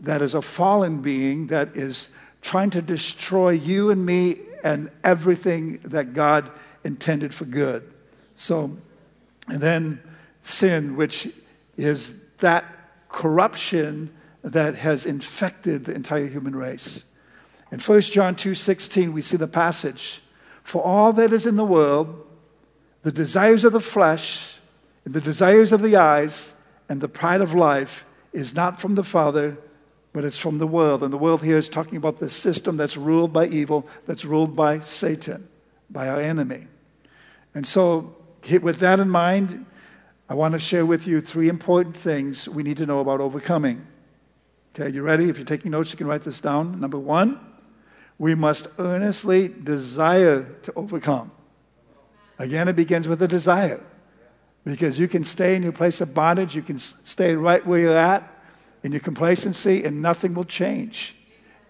that 0.00 0.22
is 0.22 0.34
a 0.34 0.42
fallen 0.42 1.02
being 1.02 1.48
that 1.48 1.76
is 1.76 2.10
trying 2.42 2.70
to 2.70 2.82
destroy 2.82 3.50
you 3.50 3.90
and 3.90 4.04
me 4.04 4.40
and 4.64 4.90
everything 5.04 5.78
that 5.84 6.14
God 6.14 6.50
intended 6.84 7.34
for 7.34 7.44
good. 7.44 7.90
So, 8.36 8.76
and 9.48 9.60
then 9.60 10.00
sin, 10.42 10.96
which 10.96 11.28
is 11.76 12.18
that 12.38 12.64
corruption 13.08 14.10
that 14.42 14.76
has 14.76 15.06
infected 15.06 15.84
the 15.84 15.94
entire 15.94 16.26
human 16.26 16.56
race. 16.56 17.04
In 17.70 17.78
1 17.78 18.12
John 18.12 18.34
2:16 18.34 19.12
we 19.12 19.22
see 19.22 19.36
the 19.36 19.46
passage, 19.46 20.22
for 20.62 20.82
all 20.82 21.12
that 21.12 21.32
is 21.32 21.46
in 21.46 21.56
the 21.56 21.64
world, 21.64 22.26
the 23.02 23.12
desires 23.12 23.64
of 23.64 23.72
the 23.72 23.80
flesh, 23.80 24.58
and 25.04 25.14
the 25.14 25.20
desires 25.20 25.72
of 25.72 25.82
the 25.82 25.96
eyes, 25.96 26.54
and 26.88 27.00
the 27.00 27.08
pride 27.08 27.40
of 27.40 27.54
life 27.54 28.04
is 28.32 28.54
not 28.54 28.80
from 28.80 28.94
the 28.94 29.04
Father, 29.04 29.56
but 30.12 30.24
it's 30.24 30.38
from 30.38 30.58
the 30.58 30.66
world. 30.66 31.02
And 31.02 31.12
the 31.12 31.18
world 31.18 31.42
here 31.42 31.56
is 31.56 31.68
talking 31.68 31.96
about 31.96 32.18
the 32.18 32.28
system 32.28 32.76
that's 32.76 32.96
ruled 32.96 33.32
by 33.32 33.46
evil, 33.46 33.86
that's 34.06 34.24
ruled 34.24 34.56
by 34.56 34.80
Satan, 34.80 35.48
by 35.88 36.08
our 36.08 36.20
enemy. 36.20 36.66
And 37.54 37.66
so, 37.66 38.16
with 38.62 38.78
that 38.78 39.00
in 39.00 39.08
mind, 39.08 39.66
I 40.28 40.34
want 40.34 40.52
to 40.52 40.60
share 40.60 40.86
with 40.86 41.06
you 41.06 41.20
three 41.20 41.48
important 41.48 41.96
things 41.96 42.48
we 42.48 42.62
need 42.62 42.76
to 42.76 42.86
know 42.86 43.00
about 43.00 43.20
overcoming. 43.20 43.86
Okay, 44.74 44.94
you 44.94 45.02
ready? 45.02 45.28
If 45.28 45.36
you're 45.36 45.44
taking 45.44 45.72
notes, 45.72 45.90
you 45.90 45.98
can 45.98 46.06
write 46.06 46.22
this 46.22 46.40
down. 46.40 46.80
Number 46.80 46.98
one, 46.98 47.40
we 48.18 48.36
must 48.36 48.68
earnestly 48.78 49.48
desire 49.48 50.44
to 50.62 50.72
overcome. 50.76 51.32
Again, 52.38 52.68
it 52.68 52.76
begins 52.76 53.08
with 53.08 53.20
a 53.20 53.26
desire. 53.26 53.80
Because 54.64 54.96
you 54.98 55.08
can 55.08 55.24
stay 55.24 55.56
in 55.56 55.64
your 55.64 55.72
place 55.72 56.00
of 56.00 56.14
bondage, 56.14 56.54
you 56.54 56.62
can 56.62 56.78
stay 56.78 57.34
right 57.34 57.66
where 57.66 57.80
you're 57.80 57.98
at 57.98 58.22
in 58.84 58.92
your 58.92 59.00
complacency, 59.00 59.84
and 59.84 60.00
nothing 60.00 60.34
will 60.34 60.44
change. 60.44 61.16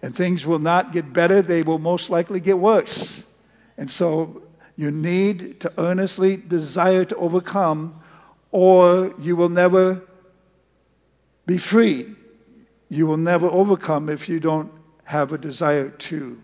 And 0.03 0.15
things 0.15 0.45
will 0.45 0.59
not 0.59 0.93
get 0.93 1.11
better, 1.11 1.41
they 1.41 1.63
will 1.63 1.79
most 1.79 2.09
likely 2.09 2.39
get 2.39 2.59
worse. 2.59 3.33
And 3.77 3.89
so 3.89 4.43
you 4.77 4.91
need 4.91 5.59
to 5.61 5.73
earnestly 5.77 6.37
desire 6.37 7.03
to 7.05 7.15
overcome, 7.15 7.99
or 8.51 9.15
you 9.19 9.35
will 9.35 9.49
never 9.49 10.03
be 11.47 11.57
free. 11.57 12.15
You 12.91 13.07
will 13.07 13.15
never 13.15 13.47
overcome 13.47 14.09
if 14.09 14.27
you 14.27 14.41
don't 14.41 14.69
have 15.05 15.31
a 15.31 15.37
desire 15.37 15.89
to. 15.89 16.43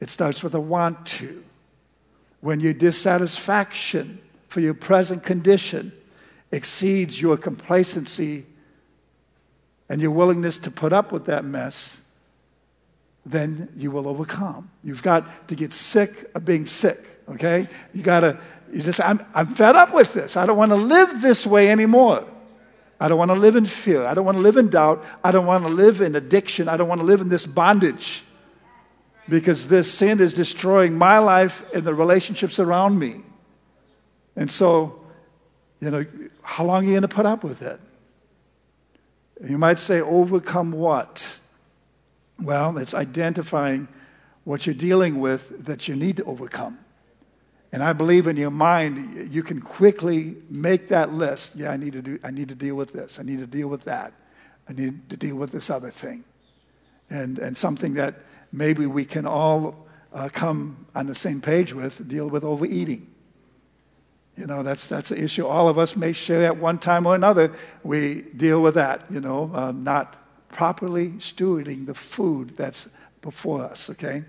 It 0.00 0.08
starts 0.08 0.42
with 0.42 0.54
a 0.54 0.60
want 0.60 1.04
to. 1.18 1.44
When 2.40 2.58
your 2.58 2.72
dissatisfaction 2.72 4.18
for 4.48 4.60
your 4.60 4.72
present 4.72 5.24
condition 5.24 5.92
exceeds 6.50 7.20
your 7.20 7.36
complacency 7.36 8.46
and 9.90 10.00
your 10.00 10.10
willingness 10.10 10.56
to 10.60 10.70
put 10.70 10.94
up 10.94 11.12
with 11.12 11.26
that 11.26 11.44
mess, 11.44 12.00
then 13.26 13.68
you 13.76 13.90
will 13.90 14.08
overcome. 14.08 14.70
You've 14.82 15.02
got 15.02 15.48
to 15.48 15.54
get 15.54 15.74
sick 15.74 16.30
of 16.34 16.46
being 16.46 16.64
sick, 16.64 16.98
okay? 17.28 17.68
You 17.92 18.02
got 18.02 18.20
to, 18.20 18.38
you 18.72 18.80
just, 18.80 19.02
I'm, 19.02 19.20
I'm 19.34 19.54
fed 19.54 19.76
up 19.76 19.92
with 19.92 20.14
this. 20.14 20.34
I 20.34 20.46
don't 20.46 20.56
want 20.56 20.70
to 20.70 20.76
live 20.76 21.20
this 21.20 21.46
way 21.46 21.70
anymore. 21.70 22.26
I 23.00 23.08
don't 23.08 23.18
want 23.18 23.30
to 23.30 23.36
live 23.36 23.54
in 23.54 23.64
fear. 23.64 24.04
I 24.04 24.14
don't 24.14 24.24
want 24.24 24.36
to 24.38 24.42
live 24.42 24.56
in 24.56 24.68
doubt. 24.68 25.04
I 25.22 25.30
don't 25.30 25.46
want 25.46 25.64
to 25.64 25.70
live 25.70 26.00
in 26.00 26.16
addiction. 26.16 26.68
I 26.68 26.76
don't 26.76 26.88
want 26.88 27.00
to 27.00 27.06
live 27.06 27.20
in 27.20 27.28
this 27.28 27.46
bondage 27.46 28.24
because 29.28 29.68
this 29.68 29.92
sin 29.92 30.20
is 30.20 30.34
destroying 30.34 30.96
my 30.96 31.18
life 31.18 31.72
and 31.72 31.84
the 31.84 31.94
relationships 31.94 32.58
around 32.58 32.98
me. 32.98 33.22
And 34.34 34.50
so, 34.50 35.00
you 35.80 35.90
know, 35.90 36.04
how 36.42 36.64
long 36.64 36.84
are 36.84 36.86
you 36.86 36.92
going 36.92 37.02
to 37.02 37.08
put 37.08 37.26
up 37.26 37.44
with 37.44 37.62
it? 37.62 37.80
You 39.46 39.58
might 39.58 39.78
say, 39.78 40.00
overcome 40.00 40.72
what? 40.72 41.38
Well, 42.40 42.78
it's 42.78 42.94
identifying 42.94 43.86
what 44.44 44.66
you're 44.66 44.74
dealing 44.74 45.20
with 45.20 45.66
that 45.66 45.86
you 45.86 45.94
need 45.94 46.16
to 46.16 46.24
overcome. 46.24 46.78
And 47.70 47.82
I 47.82 47.92
believe 47.92 48.26
in 48.26 48.36
your 48.36 48.50
mind, 48.50 49.32
you 49.32 49.42
can 49.42 49.60
quickly 49.60 50.36
make 50.48 50.88
that 50.88 51.12
list. 51.12 51.56
Yeah, 51.56 51.70
I 51.70 51.76
need 51.76 51.92
to 51.92 52.02
do, 52.02 52.18
I 52.24 52.30
need 52.30 52.48
to 52.48 52.54
deal 52.54 52.74
with 52.74 52.92
this. 52.92 53.20
I 53.20 53.22
need 53.22 53.40
to 53.40 53.46
deal 53.46 53.68
with 53.68 53.84
that. 53.84 54.12
I 54.68 54.72
need 54.72 55.10
to 55.10 55.16
deal 55.16 55.36
with 55.36 55.52
this 55.52 55.68
other 55.70 55.90
thing. 55.90 56.24
And, 57.10 57.38
and 57.38 57.56
something 57.56 57.94
that 57.94 58.14
maybe 58.52 58.86
we 58.86 59.04
can 59.04 59.26
all 59.26 59.86
uh, 60.12 60.28
come 60.32 60.86
on 60.94 61.06
the 61.06 61.14
same 61.14 61.40
page 61.40 61.74
with, 61.74 62.08
deal 62.08 62.28
with 62.28 62.44
overeating. 62.44 63.06
You 64.36 64.46
know, 64.46 64.62
that's, 64.62 64.88
that's 64.88 65.10
an 65.10 65.22
issue 65.22 65.46
all 65.46 65.68
of 65.68 65.78
us 65.78 65.96
may 65.96 66.12
share 66.12 66.44
at 66.44 66.56
one 66.56 66.78
time 66.78 67.06
or 67.06 67.14
another. 67.14 67.54
We 67.82 68.22
deal 68.22 68.62
with 68.62 68.74
that, 68.74 69.02
you 69.10 69.20
know, 69.20 69.50
uh, 69.52 69.72
not 69.72 70.16
properly 70.48 71.08
stewarding 71.18 71.86
the 71.86 71.94
food 71.94 72.56
that's 72.56 72.88
before 73.20 73.62
us, 73.62 73.90
okay? 73.90 74.24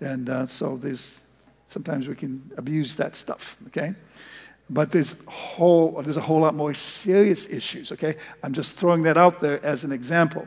And 0.00 0.28
uh, 0.30 0.46
so 0.46 0.76
there's, 0.76 1.22
sometimes 1.68 2.08
we 2.08 2.14
can 2.14 2.50
abuse 2.56 2.96
that 2.96 3.16
stuff, 3.16 3.56
okay? 3.68 3.94
But 4.70 4.92
there's, 4.92 5.24
whole, 5.26 6.02
there's 6.02 6.16
a 6.16 6.22
whole 6.22 6.40
lot 6.40 6.54
more 6.54 6.74
serious 6.74 7.48
issues, 7.48 7.92
okay? 7.92 8.16
I'm 8.42 8.52
just 8.52 8.76
throwing 8.76 9.02
that 9.04 9.16
out 9.16 9.40
there 9.40 9.64
as 9.64 9.84
an 9.84 9.92
example. 9.92 10.46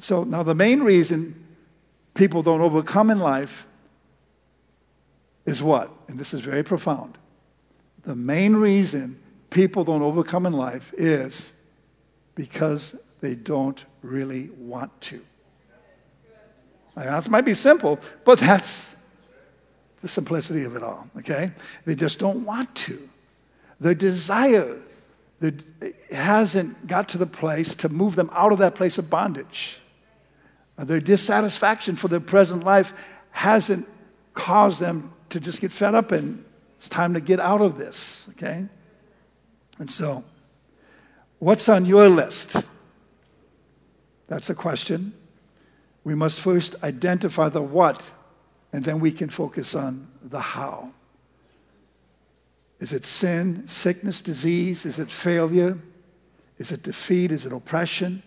So 0.00 0.24
now 0.24 0.42
the 0.42 0.54
main 0.54 0.82
reason 0.82 1.46
people 2.14 2.42
don't 2.42 2.60
overcome 2.60 3.10
in 3.10 3.20
life 3.20 3.66
is 5.46 5.62
what? 5.62 5.90
And 6.08 6.18
this 6.18 6.34
is 6.34 6.40
very 6.40 6.62
profound 6.62 7.18
the 8.04 8.16
main 8.16 8.56
reason 8.56 9.20
people 9.50 9.84
don't 9.84 10.02
overcome 10.02 10.46
in 10.46 10.52
life 10.52 10.92
is 10.96 11.54
because 12.34 13.00
they 13.20 13.34
don't 13.34 13.84
really 14.02 14.50
want 14.58 14.98
to. 15.02 15.22
That 16.96 17.28
might 17.30 17.44
be 17.44 17.54
simple, 17.54 17.98
but 18.24 18.38
that's 18.40 18.91
the 20.02 20.08
simplicity 20.08 20.64
of 20.64 20.76
it 20.76 20.82
all, 20.82 21.08
okay? 21.18 21.52
They 21.86 21.94
just 21.94 22.18
don't 22.18 22.44
want 22.44 22.74
to. 22.74 23.08
Their 23.80 23.94
desire 23.94 24.78
that 25.40 25.64
hasn't 26.10 26.86
got 26.86 27.08
to 27.10 27.18
the 27.18 27.26
place 27.26 27.74
to 27.76 27.88
move 27.88 28.16
them 28.16 28.28
out 28.32 28.52
of 28.52 28.58
that 28.58 28.74
place 28.74 28.98
of 28.98 29.08
bondage. 29.08 29.80
Uh, 30.76 30.84
their 30.84 31.00
dissatisfaction 31.00 31.96
for 31.96 32.08
their 32.08 32.20
present 32.20 32.64
life 32.64 32.92
hasn't 33.30 33.88
caused 34.34 34.80
them 34.80 35.12
to 35.30 35.40
just 35.40 35.60
get 35.60 35.72
fed 35.72 35.94
up 35.94 36.12
and 36.12 36.44
it's 36.76 36.88
time 36.88 37.14
to 37.14 37.20
get 37.20 37.38
out 37.38 37.60
of 37.60 37.78
this, 37.78 38.28
okay? 38.30 38.66
And 39.78 39.90
so, 39.90 40.24
what's 41.38 41.68
on 41.68 41.86
your 41.86 42.08
list? 42.08 42.68
That's 44.26 44.50
a 44.50 44.54
question. 44.54 45.12
We 46.04 46.14
must 46.14 46.40
first 46.40 46.74
identify 46.82 47.48
the 47.48 47.62
what, 47.62 48.10
and 48.72 48.84
then 48.84 49.00
we 49.00 49.12
can 49.12 49.28
focus 49.28 49.74
on 49.74 50.08
the 50.22 50.40
how. 50.40 50.90
Is 52.80 52.92
it 52.92 53.04
sin, 53.04 53.68
sickness, 53.68 54.20
disease? 54.20 54.86
Is 54.86 54.98
it 54.98 55.08
failure? 55.08 55.78
Is 56.58 56.72
it 56.72 56.82
defeat? 56.82 57.30
Is 57.30 57.46
it 57.46 57.52
oppression? 57.52 58.22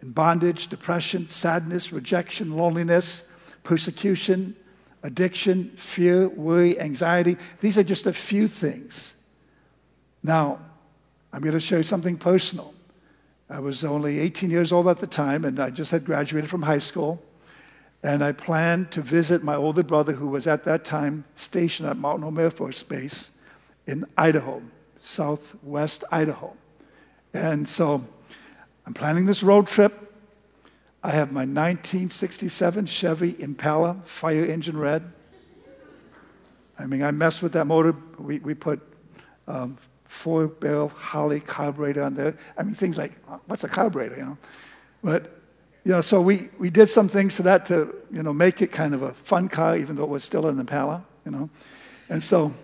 And 0.00 0.14
bondage, 0.14 0.68
depression, 0.68 1.28
sadness, 1.28 1.92
rejection, 1.92 2.56
loneliness, 2.56 3.28
persecution, 3.64 4.54
addiction, 5.02 5.70
fear, 5.70 6.28
worry, 6.28 6.78
anxiety. 6.78 7.36
These 7.60 7.78
are 7.78 7.82
just 7.82 8.06
a 8.06 8.12
few 8.12 8.46
things. 8.46 9.16
Now, 10.22 10.60
I'm 11.32 11.40
going 11.40 11.54
to 11.54 11.60
show 11.60 11.78
you 11.78 11.82
something 11.82 12.16
personal. 12.16 12.74
I 13.48 13.58
was 13.58 13.84
only 13.84 14.20
18 14.20 14.50
years 14.50 14.72
old 14.72 14.86
at 14.88 14.98
the 14.98 15.06
time, 15.06 15.44
and 15.44 15.58
I 15.58 15.70
just 15.70 15.90
had 15.90 16.04
graduated 16.04 16.48
from 16.48 16.62
high 16.62 16.78
school. 16.78 17.22
And 18.02 18.24
I 18.24 18.32
planned 18.32 18.90
to 18.92 19.00
visit 19.00 19.44
my 19.44 19.54
older 19.54 19.82
brother, 19.82 20.14
who 20.14 20.26
was 20.26 20.46
at 20.46 20.64
that 20.64 20.84
time 20.84 21.24
stationed 21.36 21.88
at 21.88 21.96
Mountain 21.96 22.22
Home 22.24 22.38
Air 22.38 22.50
Force 22.50 22.82
Base 22.82 23.30
in 23.86 24.04
Idaho, 24.16 24.62
southwest 25.00 26.02
Idaho. 26.10 26.56
And 27.32 27.68
so 27.68 28.04
I'm 28.86 28.94
planning 28.94 29.26
this 29.26 29.42
road 29.42 29.68
trip. 29.68 30.12
I 31.04 31.10
have 31.10 31.32
my 31.32 31.40
1967 31.40 32.86
Chevy 32.86 33.36
Impala, 33.40 34.02
fire 34.04 34.44
engine 34.44 34.78
red. 34.78 35.12
I 36.78 36.86
mean, 36.86 37.02
I 37.02 37.10
messed 37.10 37.42
with 37.42 37.52
that 37.52 37.66
motor. 37.66 37.94
We, 38.18 38.38
we 38.40 38.54
put 38.54 38.80
um, 39.46 39.78
four 40.04 40.46
barrel 40.46 40.88
Holley 40.88 41.40
carburetor 41.40 42.02
on 42.02 42.14
there. 42.14 42.36
I 42.56 42.62
mean, 42.62 42.74
things 42.74 42.98
like, 42.98 43.12
what's 43.46 43.64
a 43.64 43.68
carburetor, 43.68 44.16
you 44.16 44.24
know? 44.24 44.38
But, 45.02 45.41
you 45.84 45.92
know, 45.92 46.00
so 46.00 46.20
we, 46.20 46.48
we 46.58 46.70
did 46.70 46.88
some 46.88 47.08
things 47.08 47.36
to 47.36 47.42
that 47.42 47.66
to, 47.66 47.94
you 48.12 48.22
know, 48.22 48.32
make 48.32 48.62
it 48.62 48.70
kind 48.70 48.94
of 48.94 49.02
a 49.02 49.12
fun 49.14 49.48
car, 49.48 49.76
even 49.76 49.96
though 49.96 50.04
it 50.04 50.10
was 50.10 50.22
still 50.22 50.46
an 50.46 50.58
Impala, 50.58 51.04
you 51.24 51.32
know? 51.32 51.50
And 52.08 52.22
so 52.22 52.54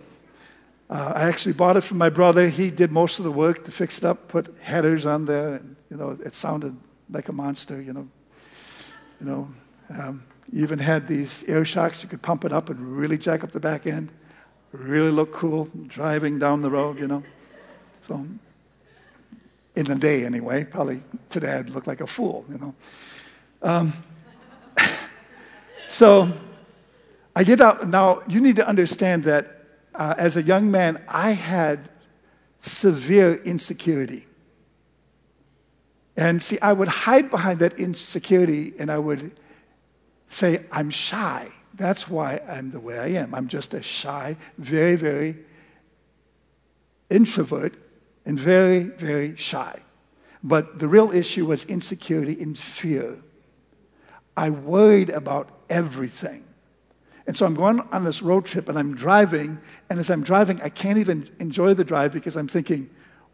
uh, 0.88 1.12
I 1.16 1.25
actually 1.25 1.54
bought 1.54 1.76
it 1.76 1.82
from 1.82 1.98
my 1.98 2.10
brother. 2.10 2.48
He 2.48 2.70
did 2.70 2.92
most 2.92 3.18
of 3.18 3.25
the 3.25 3.32
work 3.32 3.64
to 3.64 3.72
fix 3.72 3.98
it 3.98 4.04
up, 4.04 4.28
put 4.28 4.54
headers 4.60 5.04
on 5.04 5.25
there, 5.25 5.54
and, 5.54 5.76
you 5.90 5.96
know, 5.96 6.16
it 6.25 6.34
sounded 6.34 6.76
like 7.10 7.28
a 7.28 7.32
monster, 7.32 7.80
you 7.80 7.92
know. 7.92 8.08
You 9.20 9.26
know, 9.26 9.48
um, 9.90 10.25
even 10.52 10.78
had 10.78 11.08
these 11.08 11.42
air 11.48 11.64
shocks. 11.64 12.04
You 12.04 12.08
could 12.08 12.22
pump 12.22 12.44
it 12.44 12.52
up 12.52 12.70
and 12.70 12.96
really 12.96 13.18
jack 13.18 13.42
up 13.42 13.50
the 13.50 13.58
back 13.58 13.87
end. 13.87 14.10
Really 14.70 15.10
look 15.10 15.32
cool 15.32 15.68
driving 15.88 16.38
down 16.38 16.62
the 16.62 16.70
road, 16.70 17.00
you 17.00 17.08
know. 17.08 17.25
So, 18.02 18.25
in 19.75 19.84
the 19.84 19.96
day 19.96 20.25
anyway, 20.25 20.64
probably 20.64 21.02
today 21.30 21.54
I'd 21.54 21.70
look 21.70 21.87
like 21.87 22.00
a 22.00 22.06
fool, 22.06 22.44
you 22.48 22.58
know. 22.58 22.75
Um, 23.62 23.92
so, 25.88 26.32
I 27.34 27.44
get 27.44 27.60
out. 27.60 27.88
Now, 27.88 28.22
you 28.26 28.40
need 28.40 28.56
to 28.56 28.66
understand 28.66 29.24
that 29.24 29.64
uh, 29.94 30.14
as 30.18 30.36
a 30.36 30.42
young 30.42 30.70
man, 30.70 31.02
I 31.08 31.30
had 31.30 31.88
severe 32.60 33.36
insecurity. 33.44 34.26
And 36.16 36.42
see, 36.42 36.58
I 36.60 36.72
would 36.72 36.88
hide 36.88 37.30
behind 37.30 37.60
that 37.60 37.74
insecurity 37.74 38.74
and 38.78 38.90
I 38.90 38.98
would 38.98 39.36
say, 40.26 40.64
I'm 40.72 40.90
shy. 40.90 41.48
That's 41.74 42.08
why 42.08 42.40
I'm 42.48 42.72
the 42.72 42.80
way 42.80 42.98
I 42.98 43.06
am. 43.20 43.34
I'm 43.34 43.46
just 43.46 43.72
a 43.72 43.82
shy, 43.82 44.36
very, 44.58 44.96
very 44.96 45.36
introvert 47.08 47.74
and 48.26 48.38
very, 48.38 48.80
very 48.80 49.36
shy. 49.36 49.78
But 50.42 50.80
the 50.80 50.88
real 50.88 51.12
issue 51.12 51.46
was 51.46 51.64
insecurity 51.64 52.40
and 52.40 52.58
fear. 52.58 53.18
I 54.38 54.50
worried 54.50 55.11
about 55.11 55.50
everything. 55.68 56.45
And 57.26 57.37
so 57.37 57.45
I'm 57.45 57.54
going 57.54 57.80
on 57.90 58.04
this 58.04 58.23
road 58.23 58.47
trip 58.47 58.68
and 58.68 58.78
I'm 58.78 58.95
driving, 58.95 59.59
and 59.90 59.99
as 59.99 60.11
I'm 60.11 60.23
driving, 60.23 60.62
I 60.62 60.68
can't 60.68 60.97
even 60.97 61.28
enjoy 61.40 61.75
the 61.75 61.83
drive 61.83 62.12
because 62.12 62.37
I'm 62.37 62.47
thinking, 62.47 62.88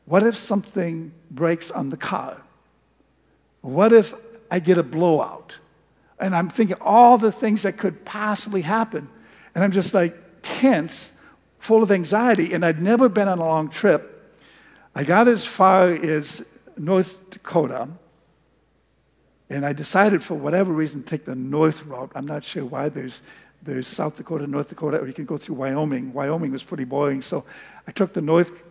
what 0.07 0.23
if 0.23 0.35
something 0.35 1.13
breaks 1.31 1.71
on 1.71 1.91
the 1.91 1.99
car? 1.99 2.41
What 3.61 3.93
if 3.93 4.15
I 4.51 4.61
get 4.61 4.79
a 4.79 4.83
blowout? 4.83 5.59
And 6.19 6.35
I'm 6.35 6.49
thinking 6.49 6.77
all 6.81 7.19
the 7.19 7.31
things 7.31 7.63
that 7.63 7.77
could 7.77 8.07
possibly 8.07 8.63
happen. 8.63 9.07
And 9.55 9.63
I'm 9.63 9.73
just 9.73 9.93
like 9.93 10.17
tense, 10.43 11.13
full 11.59 11.83
of 11.83 11.91
anxiety. 11.91 12.55
And 12.55 12.65
I'd 12.65 12.81
never 12.81 13.11
been 13.11 13.29
on 13.29 13.39
a 13.39 13.45
long 13.45 13.69
trip. 13.69 14.33
I 14.95 15.05
got 15.05 15.29
as 15.29 15.45
far 15.45 15.91
as 15.91 16.49
North 16.79 17.29
Dakota. 17.29 17.91
And 19.51 19.67
I 19.67 19.73
decided 19.73 20.23
for 20.23 20.35
whatever 20.35 20.73
reason 20.73 21.03
to 21.03 21.09
take 21.09 21.25
the 21.27 21.35
north 21.35 21.85
route. 21.85 22.13
I'm 22.15 22.27
not 22.27 22.45
sure 22.45 22.65
why. 22.65 22.89
There's, 22.89 23.23
there's 23.63 23.87
South 23.87 24.17
Dakota, 24.17 24.47
North 24.47 24.69
Dakota, 24.69 24.99
or 24.99 25.07
you 25.07 25.13
can 25.13 25.27
go 25.27 25.37
through 25.37 25.57
Wyoming. 25.57 26.13
Wyoming 26.13 26.51
was 26.53 26.63
pretty 26.63 26.85
boring. 26.85 27.23
So 27.23 27.45
I 27.87 27.92
took 27.92 28.14
the 28.14 28.23
north 28.23 28.64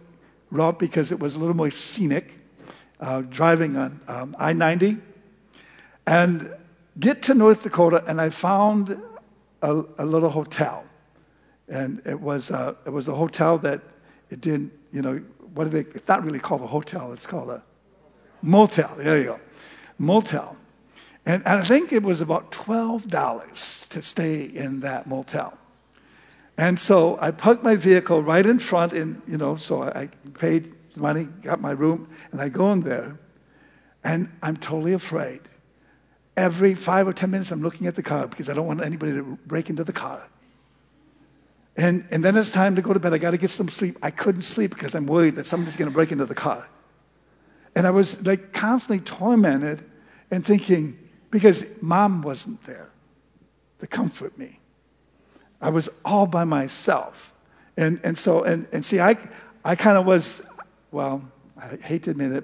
route 0.50 0.80
because 0.80 1.12
it 1.12 1.20
was 1.20 1.36
a 1.36 1.40
little 1.40 1.56
more 1.56 1.72
scenic 1.72 2.40
uh, 3.00 3.22
driving 3.22 3.76
on 3.78 4.00
um, 4.08 4.36
I 4.40 4.54
90 4.54 4.98
and 6.06 6.54
get 7.00 7.24
to 7.24 7.34
North 7.34 7.64
Dakota, 7.64 8.04
and 8.08 8.20
I 8.20 8.30
found 8.30 9.02
a, 9.62 9.84
a 9.98 10.06
little 10.06 10.30
hotel. 10.30 10.86
And 11.68 12.02
it 12.06 12.20
was, 12.20 12.52
uh, 12.52 12.76
it 12.86 12.90
was 12.90 13.08
a 13.08 13.16
hotel 13.16 13.58
that 13.60 13.82
it 14.30 14.42
didn't, 14.42 14.74
you 14.92 15.02
know, 15.02 15.18
what 15.54 15.66
do 15.66 15.70
they, 15.70 15.90
it's 15.92 16.08
not 16.08 16.24
really 16.24 16.40
called 16.40 16.62
a 16.62 16.68
hotel, 16.68 17.14
it's 17.14 17.26
called 17.26 17.50
a 17.50 17.64
motel. 18.42 18.94
There 18.98 19.18
you 19.18 19.24
go. 19.24 19.40
Motel. 19.98 20.58
And, 21.26 21.44
I 21.46 21.62
think 21.62 21.94
it 21.94 22.04
was 22.04 22.20
about 22.20 22.52
$12 22.52 23.90
to 23.90 24.02
stay 24.02 24.44
in 24.44 24.82
that 24.82 25.08
motel. 25.08 25.58
And 26.58 26.80
so 26.80 27.18
I 27.20 27.32
parked 27.32 27.64
my 27.64 27.76
vehicle 27.76 28.22
right 28.22 28.46
in 28.46 28.60
front, 28.60 28.94
and 28.94 29.22
you 29.28 29.38
know, 29.38 29.56
so 29.56 29.84
I 29.84 30.10
paid 30.38 30.72
the 30.94 31.00
money, 31.02 31.24
got 31.42 31.62
my 31.62 31.72
room, 31.72 32.10
and 32.32 32.42
I 32.42 32.50
go 32.50 32.72
in 32.72 32.82
there, 32.82 33.18
and 34.04 34.30
I'm 34.44 34.58
totally 34.58 34.94
afraid. 34.94 35.42
Every 36.36 36.76
five 36.76 37.08
or 37.08 37.14
ten 37.14 37.32
minutes, 37.32 37.52
I'm 37.52 37.62
looking 37.62 37.88
at 37.88 37.96
the 37.96 38.04
car 38.04 38.28
because 38.28 38.50
I 38.50 38.54
don't 38.54 38.68
want 38.68 38.84
anybody 38.84 39.14
to 39.14 39.38
break 39.46 39.70
into 39.70 39.84
the 39.84 39.94
car. 39.94 40.28
And, 41.76 42.06
and 42.12 42.24
then 42.24 42.38
it's 42.38 42.52
time 42.52 42.76
to 42.76 42.82
go 42.82 42.94
to 42.94 43.00
bed. 43.00 43.14
I 43.14 43.18
got 43.18 43.32
to 43.32 43.38
get 43.38 43.50
some 43.50 43.70
sleep. 43.70 43.98
I 44.04 44.12
couldn't 44.12 44.44
sleep 44.44 44.72
because 44.72 44.94
I'm 44.94 45.08
worried 45.08 45.36
that 45.36 45.46
somebody's 45.46 45.76
going 45.76 45.90
to 45.90 45.94
break 45.94 46.12
into 46.12 46.26
the 46.26 46.36
car. 46.36 46.68
And 47.76 47.88
I 47.88 47.90
was 47.90 48.26
like 48.28 48.54
constantly 48.54 49.04
tormented 49.04 49.84
and 50.30 50.46
thinking, 50.46 51.00
because 51.34 51.66
mom 51.82 52.22
wasn't 52.22 52.64
there 52.64 52.90
to 53.80 53.88
comfort 53.88 54.38
me. 54.38 54.60
I 55.60 55.72
was 55.72 55.90
all 56.06 56.28
by 56.28 56.44
myself. 56.44 57.34
And, 57.76 58.00
and 58.04 58.16
so, 58.16 58.44
and, 58.44 58.68
and 58.72 58.86
see, 58.86 59.00
I, 59.00 59.18
I 59.66 59.76
kind 59.76 59.98
of 59.98 60.06
was, 60.06 60.48
well, 60.92 61.28
I 61.58 61.76
hate 61.78 62.04
to 62.04 62.12
admit 62.12 62.34
it, 62.34 62.44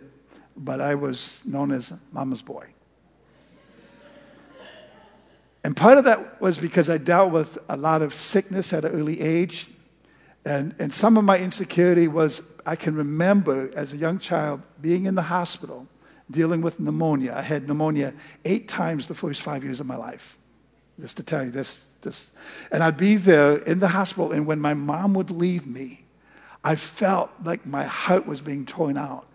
but 0.58 0.82
I 0.82 0.96
was 0.96 1.44
known 1.46 1.72
as 1.72 1.94
mama's 2.12 2.42
boy. 2.42 2.66
And 5.64 5.78
part 5.78 6.00
of 6.00 6.06
that 6.06 6.42
was 6.42 6.58
because 6.58 6.90
I 6.90 6.98
dealt 6.98 7.32
with 7.32 7.60
a 7.70 7.78
lot 7.78 8.02
of 8.02 8.16
sickness 8.16 8.74
at 8.74 8.86
an 8.86 8.92
early 8.92 9.22
age. 9.22 9.68
And, 10.44 10.74
and 10.80 10.92
some 10.92 11.16
of 11.16 11.24
my 11.24 11.38
insecurity 11.38 12.08
was 12.08 12.54
I 12.66 12.76
can 12.76 12.96
remember 12.96 13.70
as 13.76 13.94
a 13.94 13.98
young 13.98 14.18
child 14.18 14.64
being 14.82 15.06
in 15.06 15.14
the 15.14 15.22
hospital 15.24 15.86
dealing 16.32 16.62
with 16.62 16.80
pneumonia. 16.80 17.34
I 17.36 17.42
had 17.42 17.68
pneumonia 17.68 18.14
eight 18.46 18.68
times 18.68 19.08
the 19.08 19.16
first 19.16 19.42
five 19.42 19.64
years 19.64 19.80
of 19.80 19.88
my 19.88 19.96
life. 19.96 20.38
Just 21.00 21.18
to 21.18 21.24
tell 21.24 21.44
you 21.46 21.52
this, 21.52 21.86
this. 22.02 22.32
And 22.72 22.84
I'd 22.84 22.98
be 22.98 23.16
there 23.16 23.58
in 23.58 23.80
the 23.80 23.90
hospital, 23.90 24.32
and 24.32 24.46
when 24.46 24.60
my 24.60 24.74
mom 24.74 25.14
would 25.14 25.32
leave 25.32 25.66
me, 25.66 26.06
I 26.64 26.76
felt 26.76 27.32
like 27.44 27.66
my 27.66 27.86
heart 27.86 28.28
was 28.28 28.42
being 28.42 28.66
torn 28.66 28.98
out. 28.98 29.26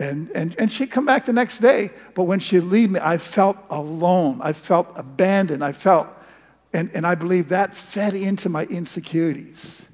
And, 0.00 0.30
and, 0.30 0.54
and 0.58 0.70
she'd 0.70 0.90
come 0.90 1.06
back 1.06 1.26
the 1.26 1.32
next 1.32 1.58
day, 1.58 1.90
but 2.14 2.24
when 2.24 2.40
she'd 2.40 2.60
leave 2.60 2.90
me, 2.90 3.00
I 3.02 3.18
felt 3.18 3.56
alone. 3.70 4.40
I 4.42 4.52
felt 4.52 4.88
abandoned. 4.94 5.64
I 5.64 5.72
felt, 5.72 6.08
and, 6.72 6.90
and 6.94 7.06
I 7.06 7.14
believe 7.14 7.48
that 7.48 7.76
fed 7.76 8.14
into 8.14 8.48
my 8.48 8.64
insecurities. 8.66 9.88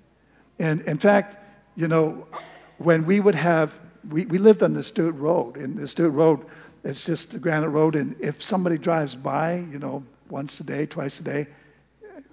And 0.58 0.82
in 0.82 0.98
fact, 0.98 1.36
you 1.76 1.88
know, 1.88 2.26
when 2.78 3.06
we 3.06 3.20
would 3.20 3.34
have, 3.34 3.78
we, 4.08 4.26
we 4.26 4.38
lived 4.38 4.62
on 4.62 4.74
the 4.74 4.82
dirt 4.82 5.12
road, 5.12 5.56
and 5.56 5.78
the 5.78 5.86
dirt 5.86 6.10
road, 6.10 6.44
it's 6.82 7.04
just 7.04 7.34
a 7.34 7.38
granite 7.38 7.70
road, 7.70 7.96
and 7.96 8.18
if 8.20 8.42
somebody 8.42 8.78
drives 8.78 9.14
by, 9.14 9.56
you 9.70 9.78
know, 9.78 10.04
once 10.28 10.60
a 10.60 10.64
day, 10.64 10.86
twice 10.86 11.20
a 11.20 11.24
day, 11.24 11.46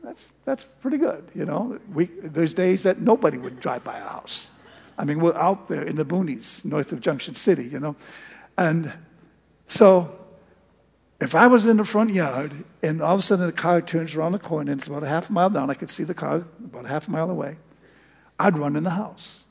that's, 0.04 0.32
that's 0.46 0.64
pretty 0.82 0.98
good, 0.98 1.24
you 1.36 1.46
know. 1.46 1.80
We, 1.94 2.06
there's 2.06 2.54
days 2.54 2.84
that 2.84 3.00
nobody 3.00 3.38
would 3.38 3.60
drive 3.60 3.84
by 3.84 4.00
our 4.00 4.10
house. 4.10 4.50
I 4.98 5.06
mean, 5.06 5.20
we're 5.20 5.36
out 5.36 5.68
there 5.70 5.84
in 5.84 5.96
the 5.96 6.06
boonies 6.06 6.66
north 6.66 6.92
of 6.92 7.02
Junction 7.02 7.36
City, 7.36 7.66
you 7.66 7.80
know. 7.80 7.96
And 8.58 8.92
so 9.68 10.18
if 11.20 11.36
I 11.36 11.48
was 11.48 11.66
in 11.66 11.78
the 11.78 11.86
front 11.86 12.12
yard 12.12 12.52
and 12.82 13.02
all 13.02 13.14
of 13.14 13.20
a 13.20 13.24
sudden 13.24 13.46
the 13.46 13.54
car 13.54 13.82
turns 13.82 14.16
around 14.16 14.32
the 14.32 14.40
corner 14.40 14.72
and 14.72 14.82
it's 14.82 14.88
about 14.88 15.04
a 15.04 15.08
half 15.08 15.30
mile 15.30 15.50
down, 15.50 15.70
I 15.70 15.76
could 15.76 15.90
see 15.90 16.04
the 16.04 16.14
car 16.14 16.44
about 16.64 16.86
a 16.86 16.88
half 16.88 17.08
mile 17.08 17.30
away, 17.30 17.58
I'd 18.40 18.58
run 18.58 18.76
in 18.76 18.84
the 18.84 18.92
house 18.92 19.44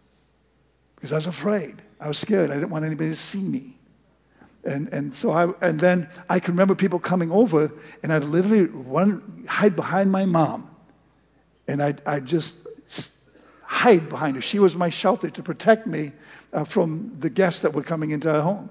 because 0.96 1.12
I 1.12 1.16
was 1.16 1.26
afraid. 1.26 1.80
I 2.00 2.08
was 2.08 2.18
scared. 2.18 2.50
I 2.50 2.54
didn't 2.54 2.70
want 2.70 2.84
anybody 2.84 3.10
to 3.10 3.16
see 3.16 3.42
me. 3.42 3.76
And, 4.64 4.88
and 4.88 5.14
so 5.14 5.30
I, 5.30 5.52
and 5.66 5.78
then 5.78 6.08
I 6.28 6.40
can 6.40 6.54
remember 6.54 6.74
people 6.74 6.98
coming 6.98 7.30
over, 7.30 7.70
and 8.02 8.12
I'd 8.12 8.24
literally 8.24 8.64
run, 8.64 9.44
hide 9.48 9.76
behind 9.76 10.10
my 10.10 10.24
mom. 10.24 10.70
And 11.68 11.82
I'd, 11.82 12.02
I'd 12.04 12.26
just 12.26 12.66
hide 13.62 14.08
behind 14.08 14.36
her. 14.36 14.42
She 14.42 14.58
was 14.58 14.74
my 14.74 14.90
shelter 14.90 15.30
to 15.30 15.42
protect 15.42 15.86
me 15.86 16.12
uh, 16.52 16.64
from 16.64 17.16
the 17.20 17.30
guests 17.30 17.62
that 17.62 17.72
were 17.72 17.82
coming 17.82 18.10
into 18.10 18.32
our 18.32 18.42
home. 18.42 18.70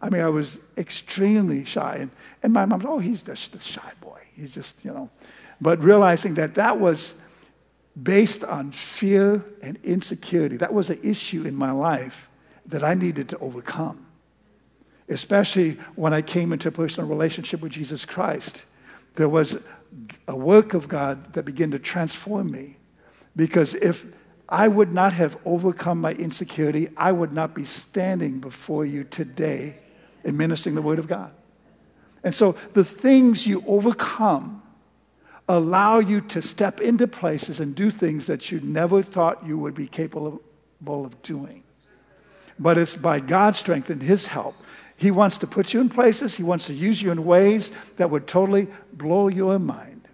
I 0.00 0.10
mean, 0.10 0.22
I 0.22 0.28
was 0.28 0.60
extremely 0.76 1.64
shy. 1.64 1.96
And, 2.00 2.10
and 2.42 2.52
my 2.52 2.64
mom, 2.64 2.84
oh, 2.86 2.98
he's 2.98 3.22
just 3.22 3.54
a 3.54 3.60
shy 3.60 3.92
boy. 4.00 4.20
He's 4.34 4.54
just, 4.54 4.84
you 4.84 4.92
know. 4.92 5.10
But 5.60 5.82
realizing 5.82 6.34
that 6.34 6.54
that 6.54 6.78
was 6.78 7.20
based 8.00 8.44
on 8.44 8.70
fear 8.70 9.44
and 9.60 9.76
insecurity, 9.84 10.56
that 10.58 10.72
was 10.72 10.88
an 10.90 11.00
issue 11.02 11.44
in 11.44 11.54
my 11.54 11.72
life 11.72 12.27
that 12.68 12.82
I 12.82 12.94
needed 12.94 13.28
to 13.30 13.38
overcome 13.38 14.06
especially 15.10 15.78
when 15.96 16.12
I 16.12 16.22
came 16.22 16.52
into 16.52 16.68
a 16.68 16.70
personal 16.70 17.08
relationship 17.08 17.62
with 17.62 17.72
Jesus 17.72 18.04
Christ. 18.04 18.66
There 19.16 19.28
was 19.28 19.64
a 20.26 20.36
work 20.36 20.74
of 20.74 20.86
God 20.86 21.32
that 21.32 21.44
began 21.44 21.70
to 21.70 21.78
transform 21.78 22.50
me. 22.50 22.76
Because 23.34 23.74
if 23.74 24.04
I 24.48 24.68
would 24.68 24.92
not 24.92 25.12
have 25.12 25.36
overcome 25.44 26.00
my 26.00 26.12
insecurity. 26.12 26.88
I 26.96 27.12
would 27.12 27.32
not 27.32 27.54
be 27.54 27.64
standing 27.64 28.40
before 28.40 28.86
you 28.86 29.04
today 29.04 29.76
administering 30.24 30.74
the 30.74 30.82
Word 30.82 30.98
of 30.98 31.06
God. 31.06 31.32
And 32.24 32.34
so 32.34 32.52
the 32.72 32.84
things 32.84 33.46
you 33.46 33.62
overcome 33.66 34.62
allow 35.48 35.98
you 35.98 36.20
to 36.22 36.42
step 36.42 36.80
into 36.80 37.06
places 37.06 37.60
and 37.60 37.74
do 37.74 37.90
things 37.90 38.26
that 38.26 38.50
you 38.50 38.60
never 38.60 39.02
thought 39.02 39.46
you 39.46 39.58
would 39.58 39.74
be 39.74 39.86
capable 39.86 40.40
of 40.86 41.22
doing. 41.22 41.62
But 42.58 42.78
it's 42.78 42.96
by 42.96 43.20
God's 43.20 43.58
strength 43.58 43.90
and 43.90 44.02
His 44.02 44.26
help. 44.26 44.54
He 44.96 45.10
wants 45.10 45.38
to 45.38 45.46
put 45.46 45.72
you 45.72 45.80
in 45.80 45.88
places, 45.88 46.36
He 46.36 46.42
wants 46.42 46.66
to 46.66 46.74
use 46.74 47.00
you 47.00 47.12
in 47.12 47.24
ways 47.24 47.70
that 47.96 48.10
would 48.10 48.26
totally 48.26 48.68
blow 48.92 49.28
your 49.28 49.58
mind. 49.58 50.08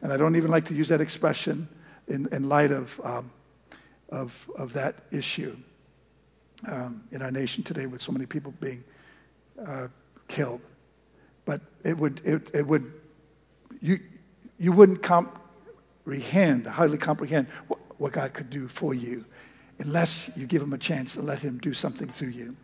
And 0.00 0.12
I 0.12 0.16
don't 0.16 0.36
even 0.36 0.50
like 0.50 0.64
to 0.66 0.74
use 0.74 0.88
that 0.88 1.00
expression 1.00 1.68
in, 2.08 2.28
in 2.32 2.48
light 2.48 2.72
of, 2.72 3.00
um, 3.04 3.30
of, 4.08 4.50
of 4.56 4.72
that 4.72 4.96
issue 5.10 5.56
um, 6.66 7.04
in 7.12 7.22
our 7.22 7.30
nation 7.30 7.62
today 7.62 7.86
with 7.86 8.02
so 8.02 8.10
many 8.10 8.26
people 8.26 8.52
being 8.60 8.82
uh, 9.64 9.88
killed. 10.28 10.60
But 11.44 11.60
it 11.84 11.98
would, 11.98 12.20
it, 12.24 12.50
it 12.54 12.66
would, 12.66 12.92
you, 13.80 14.00
you 14.58 14.72
wouldn't 14.72 15.02
comprehend, 15.02 16.66
hardly 16.66 16.98
comprehend 16.98 17.48
what, 17.68 17.78
what 17.98 18.12
God 18.12 18.32
could 18.32 18.50
do 18.50 18.68
for 18.68 18.94
you 18.94 19.24
unless 19.82 20.30
you 20.36 20.46
give 20.46 20.62
him 20.62 20.72
a 20.72 20.78
chance 20.78 21.14
to 21.14 21.22
let 21.22 21.40
him 21.40 21.58
do 21.58 21.74
something 21.74 22.08
through 22.08 22.28
you. 22.28 22.56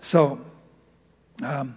So, 0.00 0.44
um, 1.42 1.76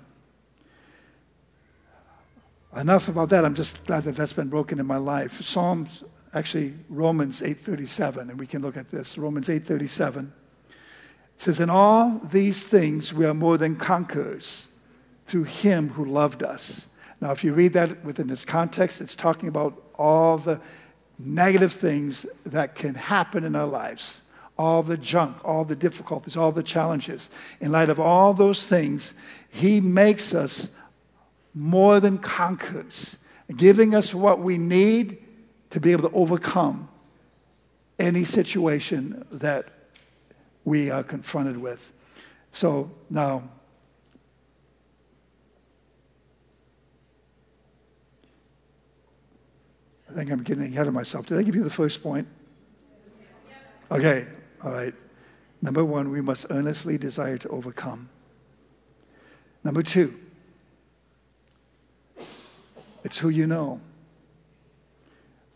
enough 2.75 3.09
about 3.09 3.29
that. 3.29 3.43
I'm 3.43 3.55
just 3.55 3.85
glad 3.85 4.03
that 4.03 4.15
that's 4.15 4.33
been 4.33 4.47
broken 4.47 4.79
in 4.79 4.85
my 4.85 4.97
life. 4.97 5.43
Psalms, 5.43 6.03
actually 6.33 6.75
Romans 6.89 7.41
8:37, 7.41 8.29
and 8.29 8.39
we 8.39 8.47
can 8.47 8.61
look 8.61 8.77
at 8.77 8.91
this. 8.91 9.17
Romans 9.17 9.49
8:37 9.49 10.31
says, 11.37 11.59
"In 11.59 11.69
all 11.69 12.21
these 12.31 12.65
things 12.65 13.13
we 13.13 13.25
are 13.25 13.33
more 13.33 13.57
than 13.57 13.75
conquerors 13.75 14.67
through 15.25 15.43
Him 15.43 15.89
who 15.89 16.05
loved 16.05 16.41
us." 16.41 16.87
Now, 17.19 17.31
if 17.31 17.43
you 17.43 17.53
read 17.53 17.73
that 17.73 18.03
within 18.05 18.29
its 18.29 18.45
context, 18.45 19.01
it's 19.01 19.15
talking 19.15 19.49
about 19.49 19.81
all 19.95 20.37
the 20.37 20.61
negative 21.19 21.73
things 21.73 22.25
that 22.45 22.75
can 22.75 22.93
happen 22.93 23.43
in 23.43 23.55
our 23.55 23.65
lives, 23.65 24.21
all 24.57 24.83
the 24.83 24.97
junk, 24.97 25.37
all 25.43 25.63
the 25.63 25.75
difficulties, 25.75 26.35
all 26.35 26.51
the 26.51 26.63
challenges. 26.63 27.29
In 27.61 27.71
light 27.71 27.89
of 27.89 27.99
all 27.99 28.33
those 28.33 28.67
things, 28.67 29.13
He 29.49 29.79
makes 29.81 30.33
us 30.33 30.75
more 31.53 31.99
than 31.99 32.17
conquerors, 32.17 33.17
giving 33.55 33.95
us 33.95 34.13
what 34.13 34.39
we 34.39 34.57
need 34.57 35.17
to 35.69 35.79
be 35.79 35.91
able 35.91 36.09
to 36.09 36.15
overcome 36.15 36.89
any 37.99 38.23
situation 38.23 39.25
that 39.31 39.67
we 40.63 40.91
are 40.91 41.03
confronted 41.03 41.57
with. 41.57 41.91
So 42.51 42.91
now, 43.09 43.49
I 50.09 50.13
think 50.13 50.31
I'm 50.31 50.43
getting 50.43 50.63
ahead 50.63 50.87
of 50.87 50.93
myself. 50.93 51.25
Did 51.25 51.37
I 51.37 51.43
give 51.43 51.55
you 51.55 51.63
the 51.63 51.69
first 51.69 52.01
point? 52.01 52.27
Okay, 53.91 54.27
all 54.63 54.71
right. 54.71 54.93
Number 55.61 55.83
one, 55.83 56.11
we 56.11 56.21
must 56.21 56.47
earnestly 56.49 56.97
desire 56.97 57.37
to 57.37 57.49
overcome. 57.49 58.09
Number 59.63 59.81
two, 59.81 60.13
it's 63.03 63.19
who 63.19 63.29
you 63.29 63.47
know. 63.47 63.81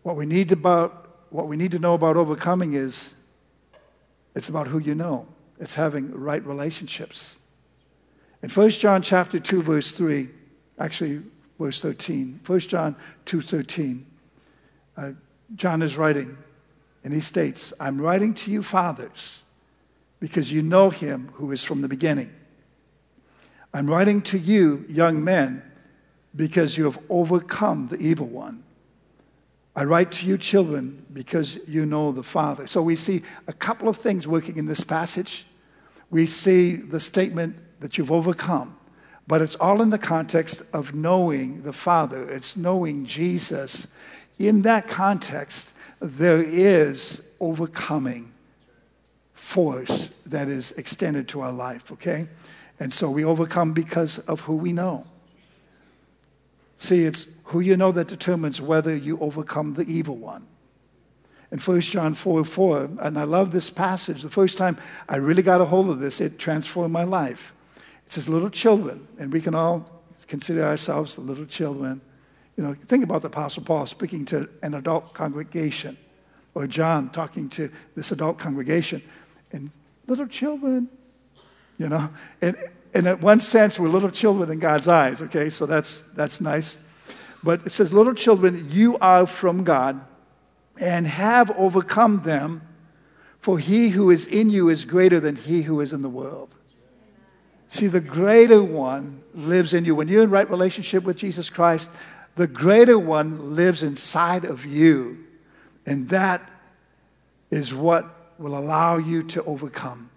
What 0.03 0.15
we 0.15 0.25
need 0.25 0.51
about 0.51 0.97
what 1.29 1.47
we 1.47 1.55
need 1.55 1.71
to 1.71 1.79
know 1.79 1.93
about 1.93 2.17
overcoming 2.17 2.73
is 2.73 3.15
it's 4.35 4.49
about 4.49 4.67
who 4.67 4.79
you 4.79 4.95
know. 4.95 5.27
It's 5.59 5.75
having 5.75 6.11
right 6.11 6.45
relationships. 6.45 7.39
In 8.41 8.49
1 8.49 8.69
John 8.71 9.01
chapter 9.01 9.39
2 9.39 9.61
verse 9.61 9.91
3, 9.91 10.29
actually 10.79 11.21
verse 11.59 11.81
13. 11.81 12.39
1 12.45 12.59
John 12.61 12.95
2:13. 13.25 14.03
Uh, 14.97 15.11
John 15.55 15.81
is 15.81 15.95
writing, 15.95 16.37
and 17.03 17.13
he 17.13 17.19
states, 17.19 17.73
I'm 17.79 17.99
writing 17.99 18.33
to 18.35 18.51
you, 18.51 18.63
fathers, 18.63 19.43
because 20.19 20.51
you 20.51 20.61
know 20.61 20.89
him 20.89 21.29
who 21.33 21.51
is 21.51 21.63
from 21.63 21.81
the 21.81 21.87
beginning. 21.87 22.33
I'm 23.73 23.89
writing 23.89 24.21
to 24.23 24.37
you, 24.37 24.85
young 24.89 25.23
men, 25.23 25.63
because 26.35 26.77
you 26.77 26.85
have 26.85 26.99
overcome 27.09 27.87
the 27.87 27.97
evil 27.97 28.27
one. 28.27 28.63
I 29.75 29.85
write 29.85 30.11
to 30.13 30.25
you, 30.25 30.37
children, 30.37 31.05
because 31.13 31.59
you 31.67 31.85
know 31.85 32.11
the 32.11 32.23
Father. 32.23 32.67
So 32.67 32.81
we 32.81 32.95
see 32.95 33.23
a 33.47 33.53
couple 33.53 33.87
of 33.87 33.97
things 33.97 34.27
working 34.27 34.57
in 34.57 34.65
this 34.65 34.83
passage. 34.83 35.45
We 36.09 36.25
see 36.25 36.75
the 36.75 36.99
statement 36.99 37.57
that 37.79 37.97
you've 37.97 38.11
overcome, 38.11 38.77
but 39.27 39.41
it's 39.41 39.55
all 39.55 39.81
in 39.81 39.89
the 39.89 39.97
context 39.97 40.63
of 40.73 40.93
knowing 40.93 41.63
the 41.63 41.73
Father, 41.73 42.29
it's 42.29 42.57
knowing 42.57 43.05
Jesus 43.05 43.87
in 44.37 44.63
that 44.63 44.87
context, 44.87 45.73
there 46.01 46.41
is 46.41 47.23
overcoming 47.39 48.33
force 49.33 50.09
that 50.25 50.49
is 50.49 50.71
extended 50.73 51.27
to 51.29 51.41
our 51.41 51.51
life, 51.51 51.91
okay? 51.91 52.27
And 52.79 52.93
so 52.93 53.09
we 53.09 53.23
overcome 53.23 53.73
because 53.73 54.17
of 54.19 54.41
who 54.41 54.55
we 54.55 54.73
know. 54.73 55.05
See, 56.79 57.05
it's 57.05 57.27
who 57.45 57.59
you 57.59 57.77
know 57.77 57.91
that 57.91 58.07
determines 58.07 58.59
whether 58.59 58.95
you 58.95 59.19
overcome 59.19 59.75
the 59.75 59.83
evil 59.83 60.15
one. 60.15 60.47
In 61.51 61.59
1 61.59 61.81
John 61.81 62.13
4 62.15 62.45
4, 62.45 62.89
and 63.01 63.19
I 63.19 63.23
love 63.23 63.51
this 63.51 63.69
passage. 63.69 64.23
The 64.23 64.29
first 64.29 64.57
time 64.57 64.77
I 65.07 65.17
really 65.17 65.43
got 65.43 65.61
a 65.61 65.65
hold 65.65 65.89
of 65.89 65.99
this, 65.99 66.21
it 66.21 66.39
transformed 66.39 66.93
my 66.93 67.03
life. 67.03 67.53
It 68.07 68.13
says, 68.13 68.29
Little 68.29 68.49
children, 68.49 69.07
and 69.19 69.31
we 69.31 69.41
can 69.41 69.53
all 69.53 70.01
consider 70.27 70.63
ourselves 70.63 71.17
little 71.17 71.45
children 71.45 72.01
you 72.57 72.63
know, 72.63 72.75
think 72.87 73.03
about 73.03 73.21
the 73.21 73.27
Apostle 73.27 73.63
Paul 73.63 73.85
speaking 73.85 74.25
to 74.25 74.49
an 74.61 74.73
adult 74.73 75.13
congregation, 75.13 75.97
or 76.53 76.67
John 76.67 77.09
talking 77.09 77.49
to 77.51 77.71
this 77.95 78.11
adult 78.11 78.37
congregation, 78.37 79.01
and 79.51 79.71
little 80.07 80.27
children, 80.27 80.89
you 81.77 81.89
know, 81.89 82.09
and, 82.41 82.55
and 82.93 83.07
in 83.07 83.21
one 83.21 83.39
sense, 83.39 83.79
we're 83.79 83.87
little 83.87 84.11
children 84.11 84.51
in 84.51 84.59
God's 84.59 84.87
eyes, 84.87 85.21
okay? 85.21 85.49
So 85.49 85.65
that's, 85.65 86.01
that's 86.13 86.41
nice. 86.41 86.83
But 87.43 87.65
it 87.65 87.71
says, 87.71 87.93
Little 87.93 88.13
children, 88.13 88.67
you 88.69 88.97
are 88.99 89.25
from 89.25 89.63
God 89.63 90.01
and 90.77 91.07
have 91.07 91.51
overcome 91.51 92.23
them, 92.23 92.61
for 93.39 93.59
he 93.59 93.89
who 93.89 94.09
is 94.11 94.27
in 94.27 94.49
you 94.49 94.69
is 94.69 94.85
greater 94.85 95.19
than 95.19 95.35
he 95.35 95.63
who 95.63 95.79
is 95.81 95.93
in 95.93 96.01
the 96.01 96.09
world. 96.09 96.53
See, 97.69 97.87
the 97.87 98.01
greater 98.01 98.61
one 98.61 99.23
lives 99.33 99.73
in 99.73 99.85
you. 99.85 99.95
When 99.95 100.07
you're 100.07 100.23
in 100.23 100.29
right 100.29 100.49
relationship 100.49 101.03
with 101.03 101.17
Jesus 101.17 101.49
Christ, 101.49 101.89
the 102.35 102.47
greater 102.47 102.97
one 102.97 103.55
lives 103.55 103.83
inside 103.83 104.45
of 104.45 104.65
you. 104.65 105.25
And 105.85 106.09
that 106.09 106.41
is 107.49 107.73
what 107.73 108.05
will 108.37 108.57
allow 108.57 108.97
you 108.97 109.23
to 109.23 109.43
overcome. 109.43 110.09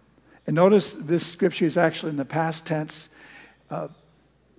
And 0.46 0.54
notice 0.56 0.92
this 0.92 1.26
scripture 1.26 1.64
is 1.64 1.76
actually 1.76 2.10
in 2.10 2.16
the 2.16 2.24
past 2.24 2.66
tense. 2.66 3.08
Uh, 3.70 3.88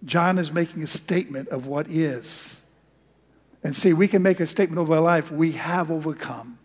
John 0.04 0.38
is 0.38 0.52
making 0.52 0.84
a 0.84 0.88
statement 0.88 1.50
of 1.50 1.68
what 1.68 1.88
is. 1.88 2.70
And 3.64 3.76
see, 3.76 3.94
we 3.94 4.08
can 4.08 4.22
make 4.22 4.40
a 4.40 4.48
statement 4.48 4.80
over 4.80 4.96
our 4.96 5.02
life 5.02 5.32
we 5.32 5.54
have 5.54 5.90
overcome 5.90 6.60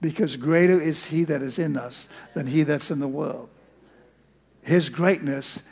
because 0.00 0.36
greater 0.36 0.80
is 0.80 1.06
he 1.06 1.22
that 1.24 1.42
is 1.42 1.58
in 1.58 1.76
us 1.76 2.08
than 2.34 2.48
he 2.48 2.64
that's 2.64 2.90
in 2.90 2.98
the 2.98 3.08
world. 3.08 3.48
His 4.62 4.88
greatness 4.88 5.62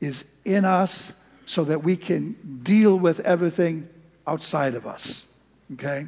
is 0.00 0.24
in 0.44 0.64
us 0.64 1.14
so 1.46 1.64
that 1.64 1.82
we 1.82 1.96
can 1.96 2.60
deal 2.62 2.98
with 2.98 3.20
everything 3.20 3.88
outside 4.26 4.74
of 4.74 4.86
us. 4.86 5.34
Okay? 5.74 6.06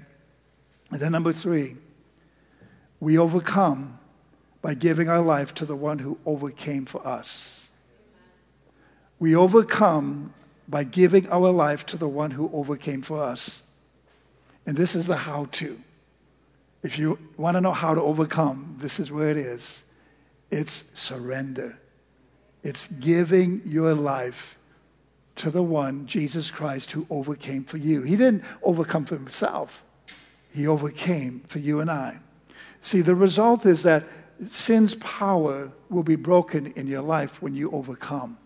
And 0.91 1.01
then 1.01 1.13
number 1.13 1.33
three, 1.33 1.77
we 3.01 3.19
overcome 3.19 3.99
by 4.63 4.75
giving 4.75 5.09
our 5.09 5.21
life 5.21 5.55
to 5.55 5.65
the 5.65 5.77
one 5.77 5.99
who 5.99 6.19
overcame 6.27 6.87
for 6.87 7.07
us. 7.07 7.71
We 9.19 9.35
overcome 9.35 10.35
by 10.69 10.85
giving 10.85 11.29
our 11.29 11.51
life 11.51 11.87
to 11.87 11.97
the 11.97 12.09
one 12.09 12.33
who 12.33 12.51
overcame 12.53 13.03
for 13.03 13.23
us. 13.23 13.63
And 14.67 14.77
this 14.77 14.95
is 14.95 15.07
the 15.07 15.17
how 15.17 15.47
to. 15.53 15.79
If 16.83 16.99
you 16.99 17.19
want 17.37 17.57
to 17.57 17.61
know 17.61 17.73
how 17.73 17.95
to 17.95 18.01
overcome, 18.01 18.77
this 18.81 18.99
is 18.99 19.11
where 19.13 19.31
it 19.31 19.37
is 19.37 19.85
it's 20.51 20.93
surrender, 20.99 21.79
it's 22.63 22.87
giving 22.87 23.63
your 23.65 23.95
life 23.95 24.56
to 25.37 25.51
the 25.51 25.63
one, 25.63 26.07
Jesus 26.07 26.51
Christ, 26.51 26.93
who 26.93 27.07
overcame 27.11 27.65
for 27.65 27.77
you. 27.77 28.03
He 28.03 28.17
didn't 28.17 28.45
overcome 28.63 29.05
for 29.05 29.17
himself, 29.17 29.83
he 30.53 30.67
overcame 30.67 31.41
for 31.47 31.59
you 31.59 31.81
and 31.81 31.91
I. 31.91 32.21
See, 32.81 33.01
the 33.01 33.15
result 33.15 33.67
is 33.67 33.83
that 33.83 34.05
sin's 34.49 34.95
power 34.97 35.71
will 35.89 36.03
be 36.03 36.17
broken 36.17 36.73
in 36.73 36.87
your 36.87 37.03
life 37.03 37.43
when 37.43 37.55
you 37.55 37.71
overcome. 37.71 38.39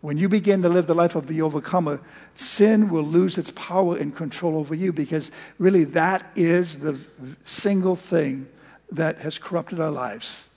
When 0.00 0.16
you 0.16 0.28
begin 0.28 0.62
to 0.62 0.68
live 0.68 0.86
the 0.86 0.94
life 0.94 1.16
of 1.16 1.26
the 1.26 1.42
overcomer, 1.42 2.00
sin 2.36 2.88
will 2.88 3.02
lose 3.02 3.36
its 3.36 3.50
power 3.50 3.96
and 3.96 4.14
control 4.14 4.56
over 4.56 4.74
you 4.74 4.92
because 4.92 5.32
really 5.58 5.84
that 5.84 6.30
is 6.36 6.78
the 6.78 6.98
single 7.42 7.96
thing 7.96 8.48
that 8.92 9.20
has 9.20 9.38
corrupted 9.38 9.80
our 9.80 9.90
lives 9.90 10.54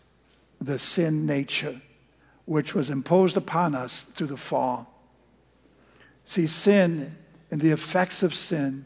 the 0.62 0.78
sin 0.78 1.26
nature, 1.26 1.82
which 2.46 2.76
was 2.76 2.91
imposed 2.91 3.36
upon 3.36 3.74
us 3.74 4.04
through 4.04 4.28
the 4.28 4.38
fall. 4.38 4.90
See, 6.25 6.47
sin 6.47 7.15
and 7.49 7.60
the 7.60 7.71
effects 7.71 8.23
of 8.23 8.34
sin 8.34 8.86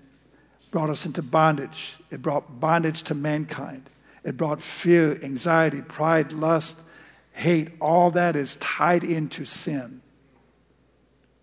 brought 0.71 0.89
us 0.89 1.05
into 1.05 1.21
bondage. 1.21 1.97
It 2.11 2.21
brought 2.21 2.59
bondage 2.59 3.03
to 3.03 3.15
mankind. 3.15 3.89
It 4.23 4.37
brought 4.37 4.61
fear, 4.61 5.19
anxiety, 5.23 5.81
pride, 5.81 6.31
lust, 6.31 6.81
hate. 7.33 7.69
All 7.79 8.11
that 8.11 8.35
is 8.35 8.55
tied 8.57 9.03
into 9.03 9.45
sin. 9.45 10.01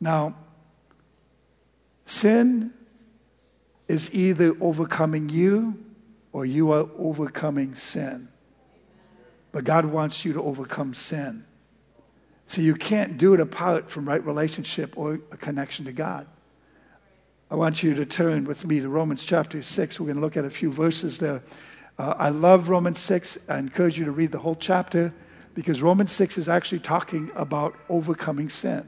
Now, 0.01 0.35
sin 2.05 2.73
is 3.87 4.13
either 4.15 4.57
overcoming 4.61 5.29
you 5.29 5.79
or 6.33 6.45
you 6.45 6.73
are 6.73 6.89
overcoming 6.99 7.75
sin. 7.75 8.29
But 9.53 9.65
God 9.65 9.85
wants 9.85 10.25
you 10.25 10.33
to 10.33 10.43
overcome 10.43 10.95
sin. 10.95 11.45
So 12.53 12.61
you 12.61 12.75
can't 12.75 13.17
do 13.17 13.33
it 13.33 13.41
apart 13.41 13.91
from 13.91 14.07
right 14.07 14.23
relationship 14.23 14.99
or 14.99 15.15
a 15.31 15.39
connection 15.39 15.87
to 15.87 15.93
God. 15.93 16.27
I 17.51 17.55
want 17.55 17.83
you 17.83 17.95
to 17.95 18.05
turn 18.05 18.45
with 18.45 18.67
me 18.67 18.79
to 18.81 18.91
Romans 18.91 19.25
chapter 19.25 19.63
6. 19.63 19.99
We're 19.99 20.05
going 20.05 20.17
to 20.17 20.21
look 20.21 20.37
at 20.37 20.45
a 20.45 20.51
few 20.51 20.71
verses 20.71 21.19
there. 21.19 21.43
Uh, 21.99 22.13
I 22.19 22.29
love 22.29 22.69
Romans 22.69 23.01
6. 23.01 23.49
I 23.49 23.57
encourage 23.57 23.99
you 23.99 24.05
to 24.05 24.11
read 24.11 24.33
the 24.33 24.41
whole 24.41 24.55
chapter 24.55 25.15
because 25.55 25.81
Romans 25.81 26.13
6 26.13 26.37
is 26.37 26.47
actually 26.47 26.81
talking 26.81 27.31
about 27.35 27.75
overcoming 27.89 28.51
sin. 28.51 28.87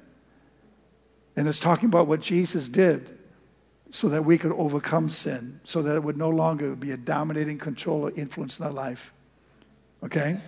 And 1.35 1.49
it's 1.49 1.59
talking 1.59 1.89
about 1.89 2.07
what 2.07 2.21
Jesus 2.21 2.69
did 2.69 3.19
so 3.91 4.11
that 4.11 4.27
we 4.27 4.37
could 4.37 4.53
overcome 4.53 5.09
sin, 5.09 5.61
so 5.65 5.81
that 5.81 5.95
it 5.95 6.03
would 6.03 6.19
no 6.19 6.29
longer 6.29 6.75
be 6.75 6.91
a 6.91 6.99
dominating 6.99 7.57
control 7.57 8.03
or 8.03 8.11
influence 8.11 8.61
in 8.61 8.67
our 8.67 8.73
life. 8.73 9.15
Okay? 10.03 10.39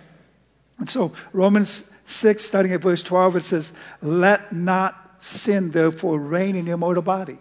And 0.79 0.89
so, 0.89 1.11
Romans 1.33 1.93
6, 2.05 2.43
starting 2.43 2.73
at 2.73 2.81
verse 2.81 3.01
12, 3.01 3.37
it 3.37 3.43
says, 3.43 3.73
Let 4.01 4.53
not 4.53 5.17
sin, 5.19 5.71
therefore, 5.71 6.19
reign 6.19 6.55
in 6.55 6.67
your 6.67 6.77
mortal 6.77 7.03
body 7.03 7.39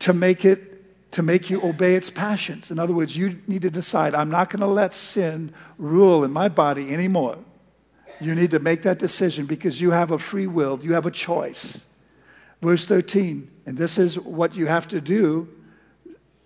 to 0.00 0.12
make 0.12 0.44
it 0.44 0.72
to 1.12 1.22
make 1.22 1.48
you 1.48 1.62
obey 1.62 1.94
its 1.94 2.10
passions. 2.10 2.70
In 2.70 2.78
other 2.78 2.92
words, 2.92 3.16
you 3.16 3.40
need 3.46 3.62
to 3.62 3.70
decide, 3.70 4.14
I'm 4.14 4.28
not 4.28 4.50
going 4.50 4.60
to 4.60 4.66
let 4.66 4.92
sin 4.94 5.54
rule 5.78 6.24
in 6.24 6.30
my 6.30 6.48
body 6.48 6.92
anymore. 6.92 7.38
You 8.20 8.34
need 8.34 8.50
to 8.50 8.58
make 8.58 8.82
that 8.82 8.98
decision 8.98 9.46
because 9.46 9.80
you 9.80 9.92
have 9.92 10.10
a 10.10 10.18
free 10.18 10.46
will, 10.46 10.78
you 10.82 10.92
have 10.92 11.06
a 11.06 11.10
choice. 11.10 11.86
Verse 12.60 12.86
13, 12.86 13.50
and 13.64 13.78
this 13.78 13.96
is 13.96 14.18
what 14.18 14.56
you 14.56 14.66
have 14.66 14.88
to 14.88 15.00
do 15.00 15.48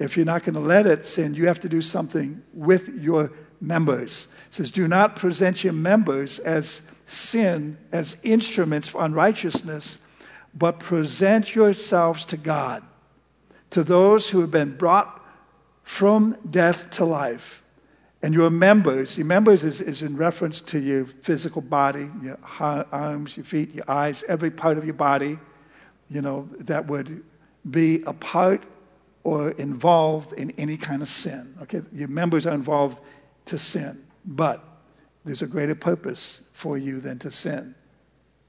if 0.01 0.17
you're 0.17 0.27
not 0.27 0.45
going 0.45 0.55
to 0.55 0.61
let 0.61 0.87
it 0.87 1.07
sin, 1.07 1.35
you 1.35 1.47
have 1.47 1.61
to 1.61 1.69
do 1.69 1.83
something 1.83 2.43
with 2.55 2.89
your 2.89 3.31
members. 3.61 4.29
It 4.51 4.57
says, 4.57 4.71
Do 4.71 4.89
not 4.89 5.17
present 5.17 5.65
your 5.65 5.73
members 5.73 6.39
as 6.39 6.91
sin, 7.07 7.77
as 7.93 8.17
instruments 8.23 8.89
for 8.89 9.05
unrighteousness, 9.05 10.01
but 10.55 10.79
present 10.79 11.55
yourselves 11.55 12.25
to 12.27 12.37
God 12.37 12.83
to 13.71 13.85
those 13.85 14.31
who 14.31 14.41
have 14.41 14.51
been 14.51 14.77
brought 14.77 15.21
from 15.83 16.37
death 16.49 16.91
to 16.91 17.05
life. 17.05 17.63
And 18.23 18.35
your 18.35 18.51
members, 18.51 19.17
your 19.17 19.27
members 19.27 19.65
is, 19.65 19.81
is 19.81 20.03
in 20.03 20.17
reference 20.17 20.61
to 20.63 20.79
your 20.79 21.07
physical 21.07 21.63
body, 21.63 22.11
your 22.23 22.39
arms, 22.93 23.37
your 23.37 23.45
feet, 23.45 23.75
your 23.75 23.89
eyes, 23.89 24.23
every 24.29 24.51
part 24.51 24.77
of 24.77 24.85
your 24.85 24.95
body, 24.95 25.39
you 26.11 26.21
know, 26.21 26.49
that 26.59 26.87
would 26.87 27.25
be 27.69 28.03
a 28.07 28.13
part 28.13 28.65
or 29.23 29.53
involved 29.53 30.33
in 30.35 30.51
any 30.53 30.77
kind 30.77 31.03
of 31.03 31.09
sin. 31.09 31.55
Okay, 31.63 31.83
your 31.93 32.09
members 32.09 32.47
are 32.47 32.55
involved 32.55 33.01
to 33.51 33.59
sin, 33.59 34.05
but 34.25 34.65
there's 35.25 35.43
a 35.43 35.47
greater 35.47 35.75
purpose 35.75 36.49
for 36.55 36.79
you 36.79 37.01
than 37.01 37.19
to 37.19 37.31
sin. 37.31 37.75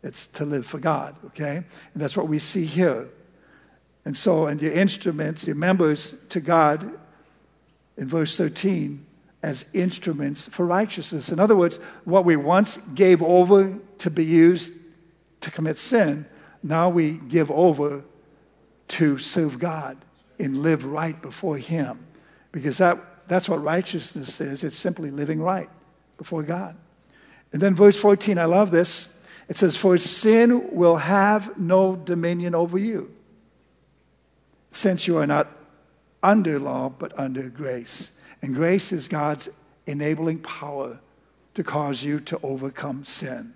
It's 0.03 0.25
to 0.27 0.45
live 0.45 0.65
for 0.65 0.79
God, 0.79 1.15
okay? 1.27 1.57
And 1.57 2.01
that's 2.01 2.15
what 2.15 2.27
we 2.27 2.39
see 2.39 2.65
here. 2.65 3.09
And 4.05 4.15
so, 4.15 4.47
and 4.47 4.61
your 4.61 4.73
instruments, 4.73 5.45
your 5.45 5.55
members 5.55 6.19
to 6.29 6.39
God, 6.39 6.89
in 7.97 8.07
verse 8.07 8.37
13, 8.37 9.05
as 9.43 9.65
instruments 9.73 10.47
for 10.47 10.65
righteousness. 10.65 11.31
In 11.31 11.39
other 11.39 11.55
words, 11.55 11.77
what 12.03 12.25
we 12.25 12.35
once 12.35 12.77
gave 12.77 13.21
over 13.21 13.77
to 13.99 14.09
be 14.09 14.25
used 14.25 14.73
to 15.41 15.51
commit 15.51 15.77
sin, 15.77 16.25
now 16.63 16.89
we 16.89 17.13
give 17.27 17.49
over 17.51 18.03
to 18.89 19.17
serve 19.17 19.57
God 19.57 19.97
and 20.39 20.57
live 20.57 20.85
right 20.85 21.19
before 21.21 21.57
Him. 21.57 22.05
Because 22.51 22.77
that, 22.79 22.97
that's 23.31 23.47
what 23.47 23.63
righteousness 23.63 24.41
is 24.41 24.63
it's 24.63 24.75
simply 24.75 25.09
living 25.09 25.41
right 25.41 25.69
before 26.17 26.43
God. 26.43 26.75
And 27.53 27.61
then 27.61 27.75
verse 27.75 27.99
14, 27.99 28.37
I 28.37 28.45
love 28.45 28.71
this. 28.71 29.21
It 29.47 29.57
says, 29.57 29.77
For 29.77 29.97
sin 29.97 30.75
will 30.75 30.97
have 30.97 31.57
no 31.57 31.95
dominion 31.95 32.55
over 32.55 32.77
you 32.77 33.11
since 34.71 35.07
you 35.07 35.17
are 35.17 35.27
not 35.27 35.47
under 36.23 36.59
law, 36.59 36.89
but 36.89 37.17
under 37.17 37.43
grace. 37.49 38.19
And 38.41 38.55
grace 38.55 38.91
is 38.91 39.07
God's 39.07 39.49
enabling 39.87 40.39
power 40.39 40.99
to 41.53 41.63
cause 41.63 42.03
you 42.03 42.19
to 42.21 42.39
overcome 42.43 43.05
sin. 43.05 43.53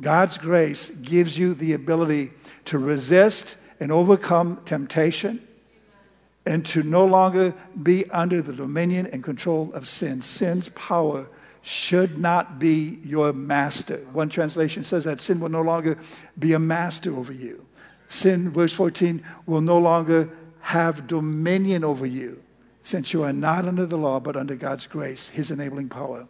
God's 0.00 0.38
grace 0.38 0.90
gives 0.90 1.38
you 1.38 1.54
the 1.54 1.72
ability 1.72 2.32
to 2.66 2.78
resist 2.78 3.56
and 3.80 3.90
overcome 3.92 4.60
temptation 4.64 5.46
and 6.48 6.64
to 6.64 6.82
no 6.82 7.04
longer 7.04 7.52
be 7.82 8.08
under 8.10 8.40
the 8.40 8.54
dominion 8.54 9.06
and 9.06 9.22
control 9.22 9.70
of 9.74 9.86
sin. 9.86 10.22
Sin's 10.22 10.70
power 10.70 11.28
should 11.60 12.16
not 12.16 12.58
be 12.58 13.00
your 13.04 13.34
master. 13.34 13.98
One 14.14 14.30
translation 14.30 14.82
says 14.82 15.04
that 15.04 15.20
sin 15.20 15.40
will 15.40 15.50
no 15.50 15.60
longer 15.60 15.98
be 16.38 16.54
a 16.54 16.58
master 16.58 17.14
over 17.14 17.34
you. 17.34 17.66
Sin, 18.08 18.48
verse 18.48 18.72
14, 18.72 19.22
will 19.44 19.60
no 19.60 19.76
longer 19.76 20.30
have 20.60 21.06
dominion 21.06 21.84
over 21.84 22.06
you, 22.06 22.42
since 22.80 23.12
you 23.12 23.22
are 23.24 23.32
not 23.34 23.66
under 23.66 23.84
the 23.84 23.98
law, 23.98 24.18
but 24.18 24.34
under 24.34 24.54
God's 24.54 24.86
grace, 24.86 25.28
His 25.28 25.50
enabling 25.50 25.90
power. 25.90 26.26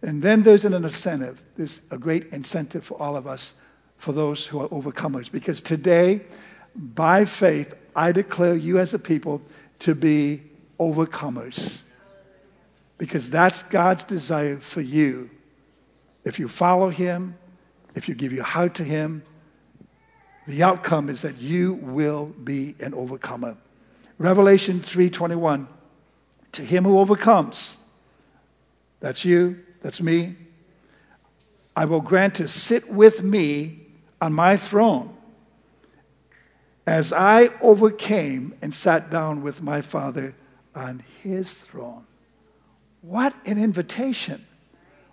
And 0.00 0.22
then 0.22 0.44
there's 0.44 0.64
an 0.64 0.74
incentive. 0.74 1.42
There's 1.56 1.80
a 1.90 1.98
great 1.98 2.28
incentive 2.32 2.84
for 2.84 3.02
all 3.02 3.16
of 3.16 3.26
us, 3.26 3.56
for 3.98 4.12
those 4.12 4.46
who 4.46 4.60
are 4.60 4.68
overcomers. 4.68 5.28
Because 5.28 5.60
today, 5.60 6.20
by 6.76 7.24
faith, 7.24 7.74
I 7.96 8.12
declare 8.12 8.54
you 8.54 8.78
as 8.78 8.94
a 8.94 8.98
people 9.00 9.42
to 9.80 9.94
be 9.94 10.42
overcomers. 10.78 11.84
Because 12.98 13.30
that's 13.30 13.62
God's 13.62 14.04
desire 14.04 14.58
for 14.58 14.80
you. 14.80 15.30
If 16.24 16.38
you 16.38 16.48
follow 16.48 16.90
Him, 16.90 17.36
if 17.94 18.08
you 18.08 18.14
give 18.14 18.32
your 18.32 18.44
heart 18.44 18.74
to 18.76 18.84
Him, 18.84 19.22
the 20.46 20.62
outcome 20.62 21.08
is 21.08 21.22
that 21.22 21.38
you 21.38 21.74
will 21.74 22.26
be 22.26 22.76
an 22.80 22.94
overcomer. 22.94 23.56
Revelation 24.18 24.80
3:21 24.80 25.66
To 26.52 26.62
him 26.62 26.84
who 26.84 26.98
overcomes 26.98 27.76
that's 29.00 29.24
you 29.24 29.58
that's 29.82 30.00
me 30.00 30.36
I 31.74 31.84
will 31.84 32.00
grant 32.00 32.36
to 32.36 32.48
sit 32.48 32.90
with 32.90 33.22
me 33.22 33.80
on 34.20 34.32
my 34.32 34.56
throne 34.56 35.15
as 36.86 37.12
I 37.12 37.50
overcame 37.60 38.54
and 38.62 38.74
sat 38.74 39.10
down 39.10 39.42
with 39.42 39.62
my 39.62 39.80
father 39.80 40.34
on 40.74 41.02
his 41.22 41.54
throne 41.54 42.04
what 43.02 43.34
an 43.44 43.62
invitation 43.62 44.44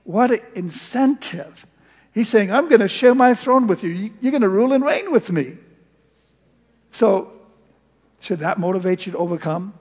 what 0.04 0.32
an 0.32 0.40
incentive 0.56 1.66
he's 2.14 2.28
saying 2.28 2.52
i'm 2.52 2.68
going 2.68 2.82
to 2.82 2.88
share 2.88 3.16
my 3.16 3.34
throne 3.34 3.66
with 3.66 3.82
you 3.84 4.12
you're 4.20 4.32
going 4.32 4.42
to 4.42 4.50
rule 4.50 4.74
and 4.74 4.84
reign 4.84 5.12
with 5.12 5.32
me 5.32 5.54
so 6.94 7.32
should 8.24 8.40
that 8.40 8.58
motivate 8.58 9.06
you 9.06 9.12
to 9.12 9.18
overcome? 9.18 9.74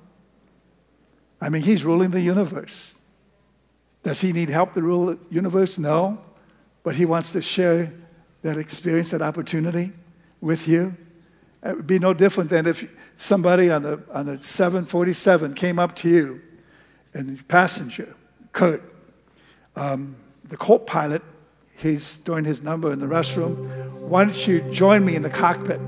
I 1.41 1.49
mean, 1.49 1.63
he's 1.63 1.85
ruling 1.85 2.11
the 2.11 2.21
universe. 2.21 2.99
Does 4.03 4.21
he 4.21 4.33
need 4.33 4.49
help 4.49 4.75
to 4.75 4.83
rule 4.83 5.07
the 5.07 5.19
universe? 5.31 5.79
No. 5.79 6.19
But 6.83 6.97
he 6.97 7.05
wants 7.05 7.31
to 7.33 7.43
share 7.43 7.93
that 8.43 8.57
experience, 8.57 9.13
that 9.13 9.23
opportunity 9.23 9.93
with 10.41 10.67
you. 10.67 10.97
It 11.65 11.77
would 11.77 11.87
be 11.87 11.99
no 11.99 12.13
different 12.13 12.51
than 12.51 12.67
if 12.67 12.91
somebody 13.17 13.71
on 13.71 13.83
the, 13.83 14.03
on 14.13 14.27
the 14.27 14.43
747 14.43 15.55
came 15.55 15.79
up 15.79 15.95
to 15.97 16.09
you 16.09 16.43
and 17.15 17.47
passenger, 17.49 18.15
Kurt, 18.53 18.83
um, 19.77 20.17
the 20.45 20.57
co-pilot, 20.57 21.23
he's 21.77 22.17
doing 22.17 22.45
his 22.45 22.63
number 22.63 22.93
in 22.93 22.99
the 22.99 23.07
restroom. 23.07 24.01
Why 24.01 24.25
don't 24.25 24.47
you 24.47 24.61
join 24.73 25.05
me 25.05 25.15
in 25.15 25.23
the 25.23 25.31
cockpit? 25.31 25.81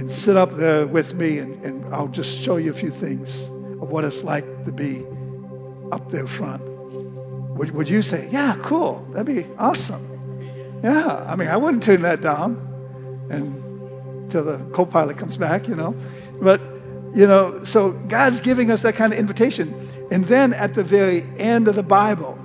and 0.00 0.10
sit 0.10 0.34
up 0.34 0.52
there 0.52 0.86
with 0.86 1.14
me, 1.14 1.38
and, 1.38 1.62
and 1.62 1.94
I'll 1.94 2.08
just 2.08 2.40
show 2.40 2.56
you 2.56 2.70
a 2.70 2.74
few 2.74 2.90
things 2.90 3.48
of 3.82 3.90
what 3.90 4.02
it's 4.02 4.24
like 4.24 4.44
to 4.64 4.72
be 4.72 5.04
up 5.92 6.10
there 6.10 6.26
front. 6.26 6.62
Would, 6.62 7.72
would 7.72 7.88
you 7.88 8.00
say, 8.00 8.26
Yeah, 8.32 8.56
cool, 8.62 9.06
that'd 9.12 9.26
be 9.26 9.46
awesome? 9.58 10.80
Yeah, 10.82 11.26
I 11.28 11.36
mean, 11.36 11.48
I 11.48 11.58
wouldn't 11.58 11.82
turn 11.82 12.00
that 12.02 12.22
down 12.22 12.66
and 13.30 13.59
until 14.30 14.44
the 14.44 14.58
co 14.72 14.86
pilot 14.86 15.18
comes 15.18 15.36
back, 15.36 15.66
you 15.66 15.74
know. 15.74 15.94
But 16.40 16.60
You 17.12 17.26
know, 17.26 17.64
so 17.64 17.90
God's 17.90 18.40
giving 18.40 18.70
us 18.70 18.82
that 18.82 18.94
kind 18.94 19.12
of 19.12 19.18
invitation. 19.18 19.74
And 20.12 20.24
then 20.26 20.54
at 20.54 20.74
the 20.74 20.84
very 20.84 21.24
end 21.38 21.66
of 21.66 21.74
the 21.74 21.82
Bible, 21.82 22.38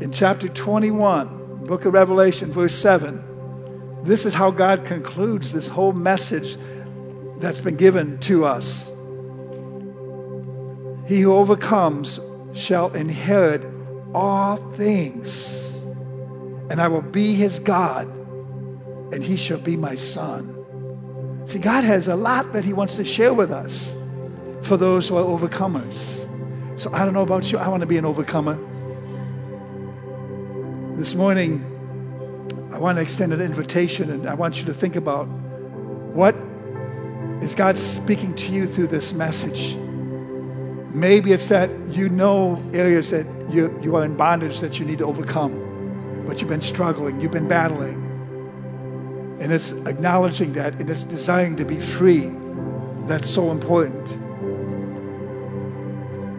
in 0.00 0.10
chapter 0.10 0.48
21, 0.48 1.64
book 1.66 1.84
of 1.84 1.92
Revelation, 1.92 2.50
verse 2.50 2.74
7, 2.74 4.02
this 4.02 4.26
is 4.26 4.34
how 4.34 4.50
God 4.50 4.84
concludes 4.84 5.52
this 5.52 5.68
whole 5.68 5.92
message 5.92 6.56
that's 7.38 7.60
been 7.60 7.76
given 7.76 8.18
to 8.20 8.44
us. 8.44 8.90
He 11.06 11.20
who 11.20 11.32
overcomes 11.34 12.18
shall 12.52 12.92
inherit 12.94 13.62
all 14.12 14.56
things, 14.56 15.76
and 16.68 16.80
I 16.80 16.88
will 16.88 17.02
be 17.02 17.34
his 17.34 17.60
God, 17.60 18.08
and 19.12 19.22
he 19.22 19.36
shall 19.36 19.60
be 19.60 19.76
my 19.76 19.94
son. 19.94 20.57
See, 21.48 21.58
God 21.58 21.82
has 21.82 22.08
a 22.08 22.14
lot 22.14 22.52
that 22.52 22.62
he 22.62 22.74
wants 22.74 22.96
to 22.96 23.06
share 23.06 23.32
with 23.32 23.50
us 23.50 23.96
for 24.64 24.76
those 24.76 25.08
who 25.08 25.16
are 25.16 25.24
overcomers. 25.24 26.28
So 26.78 26.92
I 26.92 27.06
don't 27.06 27.14
know 27.14 27.22
about 27.22 27.50
you, 27.50 27.56
I 27.56 27.68
want 27.68 27.80
to 27.80 27.86
be 27.86 27.96
an 27.96 28.04
overcomer. 28.04 28.58
This 30.98 31.14
morning, 31.14 31.64
I 32.70 32.78
want 32.78 32.98
to 32.98 33.02
extend 33.02 33.32
an 33.32 33.40
invitation 33.40 34.10
and 34.10 34.28
I 34.28 34.34
want 34.34 34.60
you 34.60 34.66
to 34.66 34.74
think 34.74 34.94
about 34.94 35.24
what 35.24 36.36
is 37.42 37.54
God 37.54 37.78
speaking 37.78 38.34
to 38.34 38.52
you 38.52 38.66
through 38.66 38.88
this 38.88 39.14
message. 39.14 39.74
Maybe 40.92 41.32
it's 41.32 41.48
that 41.48 41.70
you 41.88 42.10
know 42.10 42.62
areas 42.74 43.10
that 43.10 43.24
you, 43.50 43.74
you 43.82 43.96
are 43.96 44.04
in 44.04 44.18
bondage 44.18 44.60
that 44.60 44.78
you 44.78 44.84
need 44.84 44.98
to 44.98 45.06
overcome, 45.06 46.24
but 46.26 46.40
you've 46.40 46.50
been 46.50 46.60
struggling, 46.60 47.22
you've 47.22 47.32
been 47.32 47.48
battling. 47.48 48.07
And 49.40 49.52
it's 49.52 49.72
acknowledging 49.86 50.52
that 50.54 50.74
and 50.80 50.90
it's 50.90 51.04
desiring 51.04 51.56
to 51.56 51.64
be 51.64 51.78
free 51.78 52.30
that's 53.08 53.30
so 53.30 53.50
important. 53.50 54.06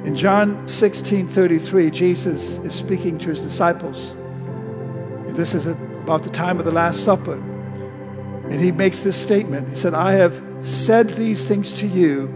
In 0.05 0.15
John 0.15 0.67
16 0.67 1.27
33, 1.27 1.89
Jesus 1.89 2.59
is 2.59 2.73
speaking 2.73 3.17
to 3.19 3.29
his 3.29 3.41
disciples. 3.41 4.11
And 4.11 5.35
this 5.35 5.53
is 5.53 5.67
about 5.67 6.23
the 6.23 6.29
time 6.29 6.59
of 6.59 6.65
the 6.65 6.71
Last 6.71 7.03
Supper. 7.03 7.33
And 7.33 8.59
he 8.59 8.71
makes 8.71 9.03
this 9.03 9.15
statement 9.21 9.69
He 9.69 9.75
said, 9.75 9.93
I 9.93 10.13
have 10.13 10.41
said 10.61 11.09
these 11.09 11.47
things 11.47 11.73
to 11.73 11.87
you 11.87 12.33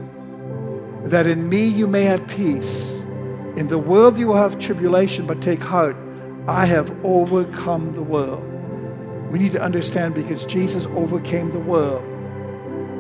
that 1.05 1.27
in 1.27 1.47
me 1.47 1.67
you 1.67 1.87
may 1.87 2.03
have 2.03 2.27
peace. 2.27 3.01
In 3.55 3.67
the 3.67 3.77
world 3.77 4.17
you 4.17 4.27
will 4.27 4.35
have 4.35 4.59
tribulation, 4.59 5.27
but 5.27 5.41
take 5.41 5.61
heart. 5.61 5.95
I 6.47 6.65
have 6.65 7.05
overcome 7.05 7.93
the 7.93 8.03
world. 8.03 8.52
We 9.33 9.39
need 9.39 9.53
to 9.53 9.61
understand 9.63 10.13
because 10.13 10.45
Jesus 10.45 10.85
overcame 10.95 11.53
the 11.53 11.59
world. 11.59 12.03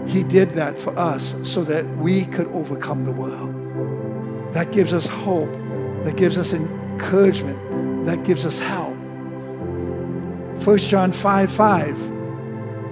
He 0.09 0.23
did 0.23 0.49
that 0.55 0.79
for 0.79 0.97
us 0.97 1.35
so 1.47 1.63
that 1.65 1.87
we 1.97 2.25
could 2.25 2.47
overcome 2.47 3.05
the 3.05 3.11
world. 3.11 3.53
That 4.55 4.71
gives 4.71 4.93
us 4.93 5.07
hope. 5.07 5.51
That 6.05 6.15
gives 6.17 6.39
us 6.39 6.53
encouragement. 6.53 8.07
That 8.07 8.23
gives 8.23 8.47
us 8.47 8.57
help. 8.57 8.95
1 10.65 10.77
John 10.79 11.11
5 11.11 11.51
5, 11.51 12.01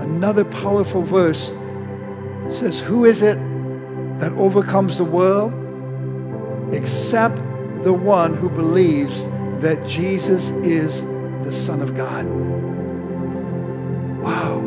another 0.01 0.45
powerful 0.45 1.01
verse 1.01 1.51
says, 2.51 2.79
Who 2.79 3.05
is 3.05 3.23
it 3.23 3.39
that 4.19 4.33
overcomes 4.33 4.99
the 4.99 5.03
world? 5.03 5.51
Except 6.75 7.37
the 7.81 7.91
one 7.91 8.35
who 8.35 8.51
believes 8.51 9.25
that 9.61 9.83
Jesus 9.87 10.51
is 10.51 11.01
the 11.43 11.51
Son 11.51 11.81
of 11.81 11.97
God. 11.97 12.50
Wow. 14.21 14.59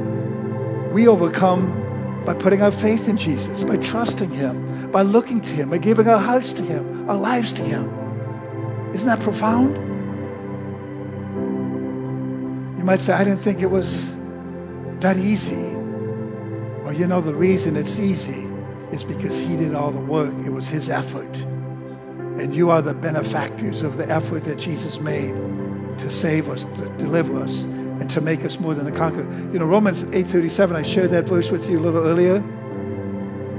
We 0.93 1.09
overcome 1.09 2.23
by 2.25 2.35
putting 2.35 2.63
our 2.63 2.71
faith 2.71 3.09
in 3.09 3.17
Jesus, 3.17 3.63
by 3.63 3.77
trusting 3.77 4.31
Him, 4.31 4.91
by 4.91 5.03
looking 5.03 5.41
to 5.41 5.53
Him, 5.53 5.71
by 5.71 5.79
giving 5.79 6.09
our 6.09 6.19
hearts 6.19 6.53
to 6.55 6.63
Him, 6.63 7.09
our 7.09 7.17
lives 7.17 7.53
to 7.55 7.63
Him. 7.63 7.93
Isn't 8.95 9.07
that 9.09 9.21
profound? 9.21 9.77
You 12.79 12.85
might 12.85 13.01
say, 13.01 13.13
I 13.13 13.25
didn't 13.25 13.41
think 13.41 13.61
it 13.61 13.71
was 13.71 14.17
that 15.01 15.17
easy. 15.17 15.75
Well, 16.83 16.93
you 16.93 17.07
know, 17.07 17.21
the 17.21 17.35
reason 17.35 17.77
it's 17.77 17.99
easy 17.99 18.49
is 18.93 19.03
because 19.03 19.39
He 19.39 19.57
did 19.57 19.75
all 19.75 19.91
the 19.91 20.01
work, 20.01 20.33
it 20.45 20.51
was 20.51 20.69
His 20.69 20.89
effort. 20.89 21.43
And 22.39 22.55
you 22.55 22.71
are 22.71 22.83
the 22.83 22.95
benefactors 22.95 23.83
of 23.83 23.97
the 23.97 24.09
effort 24.09 24.45
that 24.45 24.59
Jesus 24.59 24.99
made 25.01 25.35
to 25.99 26.11
save 26.11 26.49
us, 26.49 26.65
to 26.65 26.89
deliver 26.99 27.39
us, 27.39 27.65
and 28.01 28.11
to 28.11 28.21
make 28.21 28.45
us 28.45 28.59
more 28.59 28.75
than 28.75 28.87
a 28.87 28.93
conqueror. 28.93 29.27
You 29.53 29.59
know, 29.59 29.67
Romans 29.67 30.03
8:37, 30.05 30.77
I 30.77 30.83
shared 30.83 31.11
that 31.11 31.29
verse 31.29 31.51
with 31.51 31.69
you 31.71 31.79
a 31.79 31.83
little 31.83 32.05
earlier. 32.05 32.43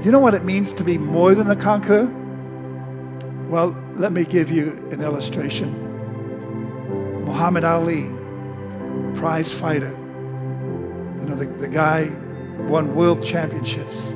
You 0.04 0.12
know 0.12 0.20
what 0.20 0.34
it 0.34 0.44
means 0.44 0.72
to 0.74 0.84
be 0.84 0.98
more 0.98 1.34
than 1.34 1.50
a 1.50 1.56
conqueror? 1.56 2.08
Well, 3.48 3.76
let 3.94 4.12
me 4.12 4.24
give 4.24 4.50
you 4.50 4.88
an 4.90 5.02
illustration. 5.02 5.84
Muhammad 7.24 7.64
Ali, 7.64 8.08
prize 9.14 9.50
fighter. 9.50 9.96
You 11.20 11.26
know, 11.28 11.34
the, 11.34 11.46
the 11.46 11.68
guy 11.68 12.10
won 12.68 12.94
world 12.94 13.24
championships. 13.24 14.14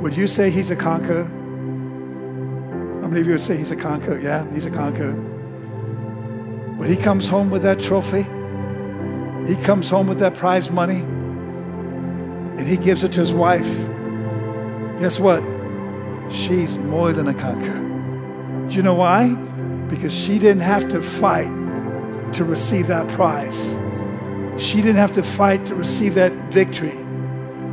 Would 0.00 0.16
you 0.16 0.26
say 0.26 0.50
he's 0.50 0.70
a 0.70 0.76
conqueror? 0.76 1.24
How 3.02 3.08
many 3.08 3.20
of 3.20 3.26
you 3.26 3.32
would 3.32 3.42
say 3.42 3.56
he's 3.56 3.72
a 3.72 3.76
conqueror? 3.76 4.18
Yeah, 4.18 4.50
he's 4.52 4.66
a 4.66 4.70
conqueror. 4.70 5.14
When 6.76 6.88
he 6.88 6.96
comes 6.96 7.28
home 7.28 7.50
with 7.50 7.62
that 7.62 7.80
trophy, 7.80 8.26
he 9.50 9.56
comes 9.56 9.90
home 9.90 10.06
with 10.06 10.20
that 10.20 10.36
prize 10.36 10.70
money, 10.70 11.00
and 11.00 12.68
he 12.68 12.76
gives 12.76 13.02
it 13.02 13.12
to 13.14 13.20
his 13.20 13.32
wife. 13.32 13.66
Guess 15.00 15.18
what? 15.18 15.42
She's 16.32 16.78
more 16.78 17.12
than 17.12 17.26
a 17.26 17.34
conqueror. 17.34 18.68
Do 18.68 18.76
you 18.76 18.84
know 18.84 18.94
why? 18.94 19.34
Because 19.88 20.16
she 20.16 20.38
didn't 20.38 20.62
have 20.62 20.88
to 20.90 21.02
fight 21.02 21.50
to 22.34 22.44
receive 22.44 22.86
that 22.86 23.08
prize. 23.08 23.76
She 24.56 24.76
didn't 24.76 24.98
have 24.98 25.14
to 25.14 25.22
fight 25.24 25.66
to 25.66 25.74
receive 25.74 26.14
that 26.14 26.30
victory. 26.52 26.96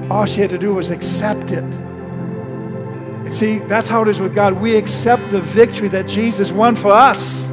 All 0.09 0.25
she 0.25 0.41
had 0.41 0.49
to 0.49 0.57
do 0.57 0.73
was 0.73 0.89
accept 0.89 1.51
it. 1.51 1.63
And 1.63 3.35
see, 3.35 3.59
that's 3.59 3.87
how 3.87 4.01
it 4.01 4.07
is 4.07 4.19
with 4.19 4.33
God. 4.33 4.53
We 4.53 4.75
accept 4.77 5.29
the 5.29 5.41
victory 5.41 5.89
that 5.89 6.07
Jesus 6.07 6.51
won 6.51 6.75
for 6.75 6.91
us 6.91 7.46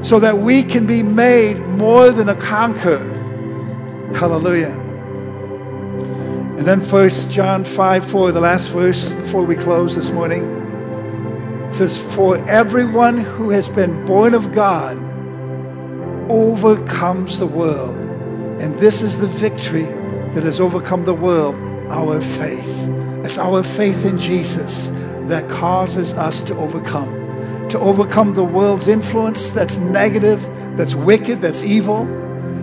so 0.00 0.20
that 0.20 0.38
we 0.38 0.62
can 0.62 0.86
be 0.86 1.02
made 1.02 1.58
more 1.58 2.10
than 2.10 2.28
a 2.28 2.34
conqueror. 2.34 3.04
Hallelujah. 4.14 4.86
And 6.58 6.66
then 6.66 6.80
first 6.80 7.30
John 7.30 7.64
5 7.64 8.10
4, 8.10 8.32
the 8.32 8.40
last 8.40 8.68
verse 8.70 9.12
before 9.12 9.44
we 9.44 9.56
close 9.56 9.94
this 9.94 10.10
morning. 10.10 10.56
Says, 11.70 11.96
For 12.14 12.36
everyone 12.48 13.18
who 13.18 13.50
has 13.50 13.68
been 13.68 14.06
born 14.06 14.34
of 14.34 14.52
God 14.52 14.96
overcomes 16.30 17.38
the 17.38 17.46
world. 17.46 17.96
And 18.60 18.76
this 18.78 19.02
is 19.02 19.20
the 19.20 19.26
victory 19.26 19.84
that 20.32 20.44
has 20.44 20.60
overcome 20.60 21.04
the 21.04 21.14
world, 21.14 21.56
our 21.90 22.20
faith. 22.20 22.88
It's 23.24 23.38
our 23.38 23.62
faith 23.62 24.04
in 24.04 24.18
Jesus 24.18 24.88
that 25.28 25.48
causes 25.50 26.14
us 26.14 26.42
to 26.44 26.56
overcome. 26.56 27.27
To 27.70 27.78
overcome 27.80 28.34
the 28.34 28.44
world's 28.44 28.88
influence 28.88 29.50
that's 29.50 29.76
negative, 29.76 30.42
that's 30.76 30.94
wicked, 30.94 31.42
that's 31.42 31.62
evil. 31.62 32.06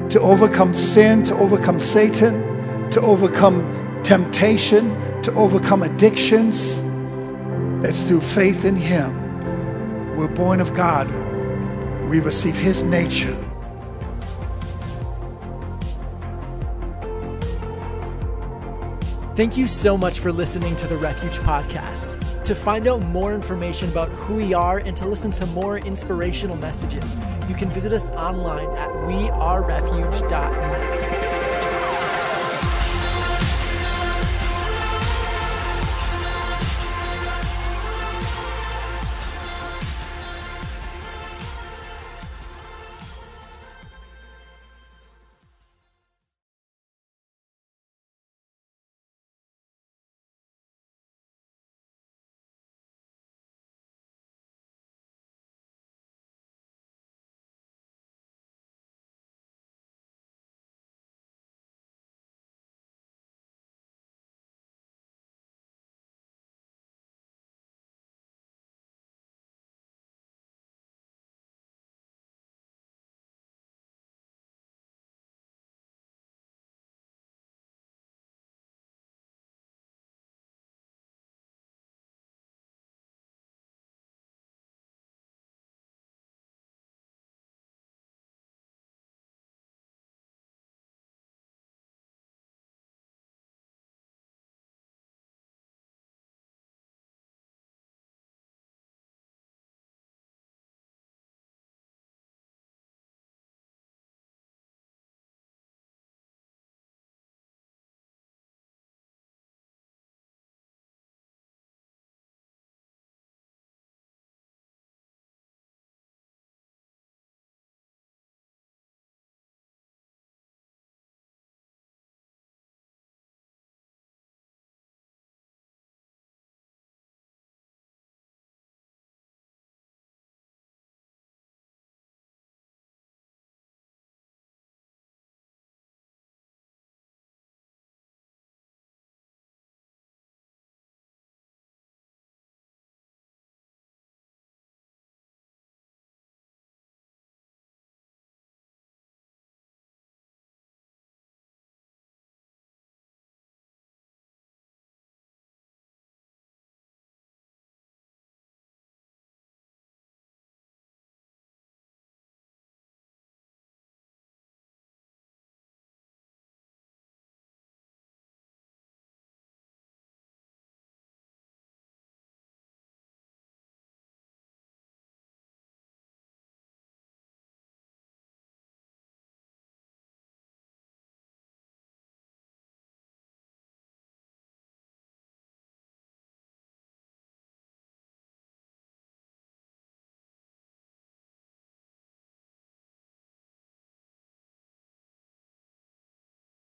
To 0.09 0.19
overcome 0.19 0.73
sin, 0.73 1.23
to 1.25 1.35
overcome 1.35 1.79
Satan, 1.79 2.89
to 2.89 3.01
overcome 3.01 4.01
temptation, 4.03 4.89
to 5.21 5.31
overcome 5.33 5.83
addictions. 5.83 6.83
It's 7.83 8.03
through 8.07 8.21
faith 8.21 8.65
in 8.65 8.75
Him. 8.75 10.15
We're 10.15 10.27
born 10.27 10.59
of 10.59 10.73
God. 10.73 11.07
We 12.09 12.19
receive 12.19 12.55
His 12.55 12.81
nature. 12.81 13.35
Thank 19.35 19.57
you 19.57 19.67
so 19.67 19.97
much 19.97 20.19
for 20.19 20.31
listening 20.31 20.75
to 20.77 20.87
the 20.87 20.97
Refuge 20.97 21.37
Podcast. 21.39 22.24
To 22.45 22.53
find 22.53 22.87
out 22.87 23.01
more 23.01 23.33
information 23.33 23.89
about 23.89 24.09
who 24.09 24.35
we 24.35 24.53
are 24.53 24.77
and 24.77 24.95
to 24.97 25.07
listen 25.07 25.31
to 25.31 25.47
more 25.47 25.79
inspirational 25.79 26.55
messages, 26.55 27.19
you 27.49 27.55
can 27.55 27.71
visit 27.71 27.91
us 27.91 28.11
online 28.11 28.69
at 28.77 28.91
wearerefuge.net. 28.91 31.44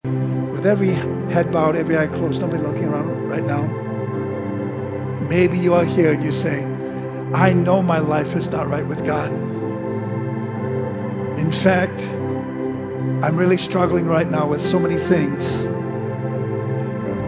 With 0.05 0.67
every 0.67 0.89
head 1.33 1.53
bowed, 1.53 1.77
every 1.77 1.97
eye 1.97 2.09
closed, 2.09 2.41
nobody 2.41 2.61
looking 2.61 2.87
around 2.87 3.29
right 3.29 3.45
now. 3.45 3.69
Maybe 5.29 5.57
you 5.57 5.75
are 5.75 5.85
here 5.85 6.13
and 6.13 6.25
you 6.25 6.33
say, 6.33 6.65
I 7.33 7.53
know 7.53 7.83
my 7.83 8.01
life 8.01 8.35
is 8.35 8.51
not 8.51 8.69
right 8.69 8.85
with 8.85 9.07
God. 9.07 9.31
In 11.39 11.53
fact, 11.53 12.09
I'm 13.23 13.37
really 13.37 13.57
struggling 13.57 14.07
right 14.07 14.29
now 14.29 14.49
with 14.49 14.61
so 14.61 14.81
many 14.81 14.97
things. 14.97 15.67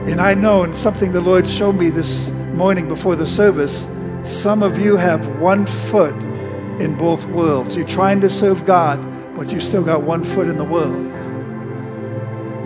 And 0.08 0.20
I 0.20 0.34
know, 0.34 0.64
and 0.64 0.76
something 0.76 1.12
the 1.12 1.20
Lord 1.20 1.48
showed 1.48 1.76
me 1.76 1.90
this 1.90 2.32
morning 2.54 2.88
before 2.88 3.14
the 3.14 3.26
service, 3.26 3.88
some 4.24 4.64
of 4.64 4.80
you 4.80 4.96
have 4.96 5.24
one 5.38 5.64
foot 5.64 6.16
in 6.80 6.96
both 6.98 7.24
worlds. 7.26 7.76
You're 7.76 7.86
trying 7.86 8.20
to 8.22 8.28
serve 8.28 8.66
God, 8.66 8.98
but 9.36 9.52
you 9.52 9.60
still 9.60 9.84
got 9.84 10.02
one 10.02 10.24
foot 10.24 10.48
in 10.48 10.58
the 10.58 10.64
world. 10.64 11.14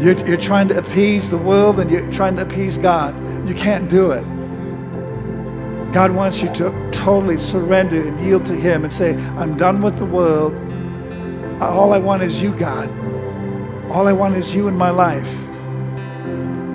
You're, 0.00 0.16
you're 0.28 0.36
trying 0.36 0.68
to 0.68 0.78
appease 0.78 1.28
the 1.28 1.38
world 1.38 1.80
and 1.80 1.90
you're 1.90 2.08
trying 2.12 2.36
to 2.36 2.42
appease 2.42 2.78
God. 2.78 3.16
You 3.48 3.54
can't 3.54 3.90
do 3.90 4.12
it. 4.12 4.22
God 5.92 6.12
wants 6.12 6.40
you 6.40 6.54
to 6.54 6.90
totally 6.92 7.36
surrender 7.36 8.06
and 8.06 8.20
yield 8.20 8.46
to 8.46 8.54
Him 8.54 8.84
and 8.84 8.92
say, 8.92 9.16
I'm 9.36 9.56
done 9.56 9.82
with 9.82 9.98
the 9.98 10.04
world. 10.04 10.54
All 11.60 11.92
I 11.92 11.98
want 11.98 12.22
is 12.22 12.40
you, 12.40 12.52
God. 12.54 12.88
All 13.90 14.06
I 14.06 14.12
want 14.12 14.36
is 14.36 14.54
you 14.54 14.68
in 14.68 14.76
my 14.76 14.90
life. 14.90 15.28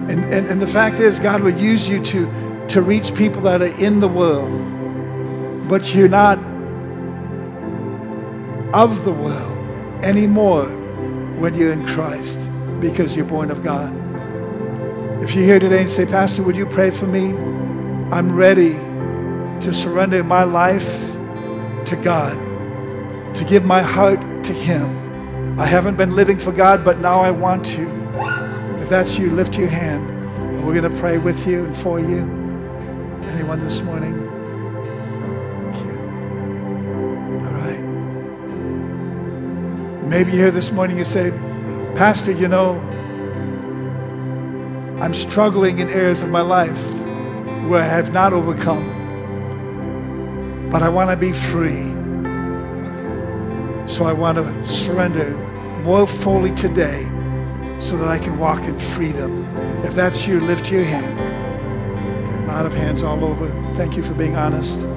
And, 0.10 0.26
and, 0.26 0.48
and 0.48 0.62
the 0.62 0.68
fact 0.68 1.00
is, 1.00 1.20
God 1.22 1.44
would 1.44 1.58
use 1.58 1.88
you 1.88 2.04
to, 2.04 2.66
to 2.68 2.82
reach 2.82 3.16
people 3.16 3.42
that 3.44 3.62
are 3.62 3.80
in 3.80 4.02
the 4.02 4.08
world, 4.10 4.50
but 5.70 5.96
you're 5.96 6.10
not 6.10 6.40
of 8.74 9.06
the 9.06 9.14
world 9.14 9.58
anymore 10.04 10.66
when 11.40 11.54
you're 11.54 11.72
in 11.72 11.88
Christ 11.88 12.50
because 12.84 13.16
you're 13.16 13.26
born 13.26 13.50
of 13.50 13.64
God. 13.64 13.92
If 15.24 15.34
you're 15.36 15.46
here 15.46 15.60
today 15.60 15.82
and 15.82 15.90
say, 15.90 16.06
Pastor, 16.06 16.44
would 16.44 16.56
you 16.56 16.66
pray 16.66 16.92
for 16.92 17.08
me? 17.08 17.30
I'm 18.12 18.36
ready 18.36 18.74
to 19.64 19.74
surrender 19.74 20.22
my 20.24 20.44
life 20.44 21.02
to 21.86 21.96
God, 22.04 22.38
to 23.36 23.46
give 23.46 23.64
my 23.64 23.82
heart 23.82 24.20
to 24.44 24.54
Him. 24.54 25.58
I 25.60 25.66
haven't 25.66 25.96
been 25.96 26.14
living 26.16 26.38
for 26.38 26.52
God, 26.52 26.84
but 26.84 27.00
now 27.00 27.22
I 27.22 27.32
want 27.32 27.66
to. 27.68 27.88
If 28.82 28.90
that's 28.90 29.18
you, 29.18 29.32
lift 29.32 29.58
your 29.58 29.70
hand. 29.70 30.10
And 30.10 30.68
we're 30.68 30.74
going 30.74 30.92
to 30.92 31.00
pray 31.00 31.18
with 31.18 31.48
you 31.48 31.64
and 31.64 31.78
for 31.78 32.02
you. 32.02 32.20
Anyone 33.30 33.62
this 33.62 33.82
morning? 33.82 34.14
Thank 35.62 35.86
you. 35.86 35.94
All 37.48 37.54
right. 37.54 37.82
Maybe 40.04 40.32
here 40.32 40.52
this 40.52 40.72
morning, 40.74 40.98
you 40.98 41.06
say, 41.06 41.32
Pastor, 41.96 42.32
you 42.32 42.48
know, 42.48 42.80
I'm 45.00 45.14
struggling 45.14 45.78
in 45.78 45.90
areas 45.90 46.24
of 46.24 46.30
my 46.30 46.42
life 46.42 46.82
where 47.68 47.80
I 47.80 47.86
have 47.86 48.12
not 48.12 48.34
overcome, 48.34 48.90
but 50.72 50.82
I 50.82 50.90
want 50.90 51.12
to 51.12 51.16
be 51.18 51.32
free. 51.32 51.84
So 53.88 54.06
I 54.06 54.14
want 54.14 54.40
to 54.40 54.66
surrender 54.66 55.36
more 55.84 56.08
fully 56.08 56.56
today 56.56 57.04
so 57.80 57.96
that 57.98 58.08
I 58.08 58.18
can 58.18 58.40
walk 58.40 58.64
in 58.64 58.80
freedom. 58.80 59.46
If 59.86 59.94
that's 59.94 60.26
you, 60.26 60.40
lift 60.40 60.72
your 60.72 60.84
hand. 60.84 61.20
A 62.46 62.48
lot 62.48 62.66
of 62.66 62.74
hands 62.74 63.04
all 63.04 63.24
over. 63.24 63.52
Thank 63.76 63.96
you 63.96 64.02
for 64.02 64.16
being 64.16 64.36
honest. 64.36 64.88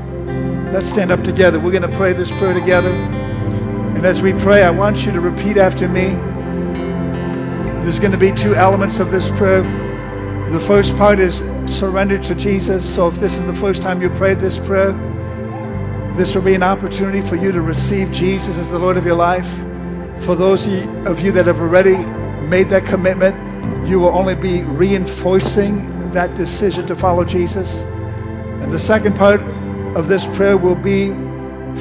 Let's 0.73 0.89
stand 0.89 1.11
up 1.11 1.23
together. 1.25 1.61
We're 1.61 1.73
going 1.73 1.91
to 1.91 1.97
pray 1.99 2.15
this 2.15 2.31
prayer 2.39 2.55
together. 2.55 2.91
And 2.91 4.07
as 4.07 4.23
we 4.23 4.33
pray, 4.33 4.63
I 4.63 4.71
want 4.71 5.05
you 5.05 5.13
to 5.13 5.21
repeat 5.21 5.59
after 5.59 5.89
me. 5.89 6.17
There's 7.87 8.01
going 8.01 8.11
to 8.11 8.18
be 8.18 8.32
two 8.32 8.57
elements 8.57 8.99
of 8.99 9.12
this 9.12 9.28
prayer. 9.28 9.62
The 10.51 10.59
first 10.59 10.97
part 10.97 11.20
is 11.20 11.45
surrender 11.72 12.18
to 12.18 12.34
Jesus. 12.34 12.84
So 12.84 13.07
if 13.07 13.14
this 13.14 13.37
is 13.37 13.47
the 13.47 13.55
first 13.55 13.80
time 13.80 14.03
you 14.03 14.11
prayed 14.11 14.41
this 14.41 14.59
prayer, 14.59 14.91
this 16.16 16.34
will 16.34 16.43
be 16.43 16.55
an 16.55 16.64
opportunity 16.64 17.20
for 17.20 17.37
you 17.37 17.53
to 17.53 17.61
receive 17.61 18.11
Jesus 18.11 18.59
as 18.59 18.70
the 18.70 18.78
Lord 18.80 18.97
of 18.97 19.07
your 19.07 19.14
life. 19.14 19.49
For 20.24 20.34
those 20.34 20.66
of 20.66 21.20
you 21.20 21.30
that 21.30 21.47
have 21.47 21.61
already 21.61 21.97
made 22.49 22.70
that 22.70 22.87
commitment, 22.87 23.37
you 23.89 24.01
will 24.01 24.09
only 24.18 24.34
be 24.34 24.64
reinforcing 24.64 26.11
that 26.11 26.37
decision 26.37 26.89
to 26.89 26.97
follow 26.97 27.24
Jesus. 27.24 27.84
And 28.62 28.72
the 28.72 28.80
second 28.80 29.14
part 29.14 29.41
of 29.97 30.09
this 30.09 30.24
prayer 30.37 30.57
will 30.57 30.74
be 30.74 31.11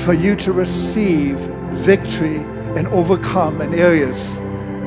for 0.01 0.13
you 0.13 0.35
to 0.35 0.51
receive 0.51 1.39
victory 1.71 2.35
and 2.77 2.85
overcome 2.89 3.59
in 3.59 3.73
areas 3.73 4.37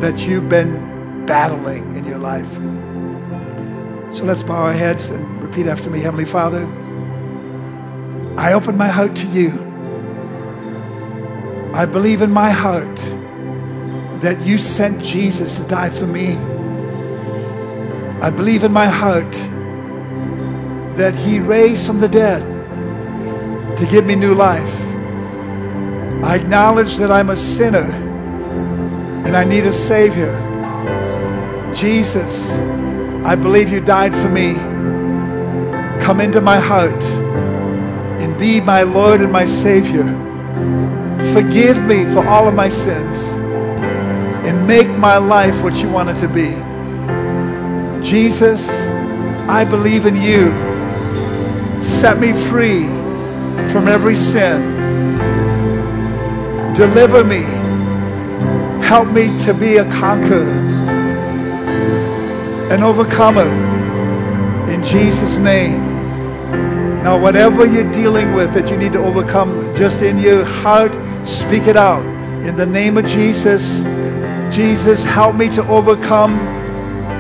that 0.01 0.17
you've 0.21 0.49
been 0.49 0.97
battling 1.29 1.95
in 1.95 2.05
your 2.05 2.19
life. 2.19 2.51
So 4.17 4.25
let's 4.25 4.43
bow 4.43 4.65
our 4.65 4.73
heads 4.73 5.11
and 5.11 5.43
repeat 5.43 5.67
after 5.67 5.91
me 5.91 6.01
Heavenly 6.01 6.25
Father, 6.25 6.67
I 8.37 8.55
open 8.55 8.77
my 8.77 8.89
heart 8.89 9.15
to 9.17 9.27
you. 9.29 9.51
I 11.75 11.85
believe 11.85 12.23
in 12.23 12.31
my 12.31 12.51
heart 12.51 12.97
that 14.23 14.41
you 14.45 14.57
sent 14.57 15.05
Jesus 15.05 15.59
to 15.59 15.69
die 15.69 15.91
for 15.91 16.07
me. 16.07 16.37
I 18.23 18.31
believe 18.31 18.65
in 18.65 18.73
my 18.73 18.87
heart 18.87 19.31
that 20.97 21.15
he 21.15 21.39
raised 21.39 21.87
from 21.87 22.01
the 22.01 22.09
dead 22.09 22.41
to 23.77 23.87
give 23.87 24.07
me 24.07 24.17
new 24.17 24.35
life. 24.35 24.75
I 26.25 26.37
acknowledge 26.37 26.97
that 26.97 27.13
I'm 27.13 27.31
a 27.31 27.37
sinner 27.37 27.89
and 29.25 29.37
I 29.37 29.45
need 29.45 29.67
a 29.67 29.73
Savior. 29.73 30.48
Jesus, 31.79 32.51
I 33.25 33.37
believe 33.37 33.69
you 33.69 33.81
died 33.81 34.13
for 34.13 34.29
me. 34.29 34.55
Come 36.05 36.21
into 36.21 36.41
my 36.41 36.59
heart 36.59 37.05
and 38.21 38.37
be 38.37 38.61
my 38.61 38.83
Lord 38.83 39.21
and 39.21 39.31
my 39.31 39.45
Savior. 39.45 40.03
Forgive 41.33 41.81
me 41.85 42.05
for 42.07 42.27
all 42.27 42.49
of 42.49 42.55
my 42.57 42.69
sins 42.69 43.35
and 44.45 44.67
make 44.67 44.89
my 44.99 45.19
life 45.19 45.63
what 45.63 45.81
you 45.81 45.89
want 45.89 46.09
it 46.09 46.17
to 46.17 46.27
be. 46.27 46.51
Jesus, 48.05 48.69
I 49.49 49.65
believe 49.65 50.07
in 50.07 50.17
you. 50.17 50.51
Set 51.81 52.19
me 52.19 52.33
free 52.33 52.87
from 53.71 53.87
every 53.87 54.17
sin. 54.17 54.75
Deliver 56.75 57.23
me. 57.23 57.43
Help 58.85 59.13
me 59.13 59.39
to 59.45 59.55
be 59.55 59.77
a 59.77 59.89
conqueror 59.93 60.78
an 62.71 62.83
overcomer 62.83 63.49
in 64.71 64.85
Jesus' 64.85 65.39
name. 65.39 65.81
Now, 67.03 67.19
whatever 67.19 67.65
you're 67.65 67.91
dealing 67.93 68.35
with 68.35 68.53
that 68.53 68.71
you 68.71 68.77
need 68.77 68.93
to 68.93 68.99
overcome, 68.99 69.75
just 69.75 70.03
in 70.03 70.19
your 70.19 70.45
heart, 70.45 70.93
speak 71.27 71.67
it 71.67 71.77
out. 71.77 72.05
In 72.45 72.57
the 72.57 72.67
name 72.67 72.99
of 72.99 73.07
Jesus, 73.07 73.85
Jesus, 74.55 75.05
help 75.05 75.35
me 75.35 75.49
to 75.51 75.63
overcome, 75.69 76.33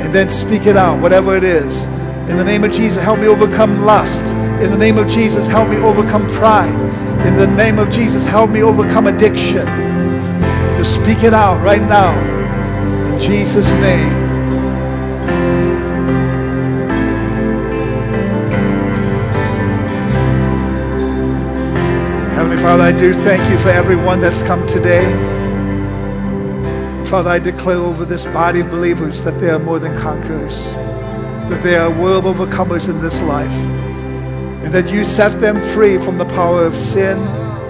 and 0.02 0.12
then 0.14 0.28
speak 0.28 0.66
it 0.66 0.76
out, 0.76 1.00
whatever 1.00 1.36
it 1.36 1.44
is. 1.44 1.86
In 2.28 2.36
the 2.36 2.44
name 2.44 2.64
of 2.64 2.72
Jesus, 2.72 3.02
help 3.02 3.18
me 3.18 3.26
overcome 3.26 3.84
lust. 3.84 4.34
In 4.62 4.70
the 4.70 4.76
name 4.76 4.98
of 4.98 5.08
Jesus, 5.08 5.46
help 5.48 5.70
me 5.70 5.76
overcome 5.78 6.26
pride. 6.32 6.74
In 7.26 7.36
the 7.36 7.46
name 7.46 7.78
of 7.78 7.90
Jesus, 7.90 8.26
help 8.26 8.50
me 8.50 8.62
overcome 8.62 9.06
addiction. 9.06 9.66
Just 10.76 11.02
speak 11.02 11.22
it 11.22 11.32
out 11.32 11.62
right 11.64 11.82
now. 11.82 12.12
In 13.12 13.18
Jesus' 13.20 13.72
name. 13.80 14.17
I 22.88 22.92
do 22.92 23.12
thank 23.12 23.50
you 23.50 23.58
for 23.58 23.68
everyone 23.68 24.22
that's 24.22 24.42
come 24.42 24.66
today. 24.66 25.04
Father, 27.04 27.28
I 27.28 27.38
declare 27.38 27.76
over 27.76 28.06
this 28.06 28.24
body 28.24 28.60
of 28.60 28.70
believers 28.70 29.22
that 29.24 29.38
they 29.40 29.50
are 29.50 29.58
more 29.58 29.78
than 29.78 29.94
conquerors, 29.98 30.64
that 31.50 31.62
they 31.62 31.76
are 31.76 31.90
world 31.90 32.24
overcomers 32.24 32.88
in 32.88 33.02
this 33.02 33.20
life, 33.20 33.50
and 33.50 34.72
that 34.72 34.90
you 34.90 35.04
set 35.04 35.38
them 35.38 35.62
free 35.62 35.98
from 35.98 36.16
the 36.16 36.24
power 36.24 36.64
of 36.64 36.78
sin, 36.78 37.18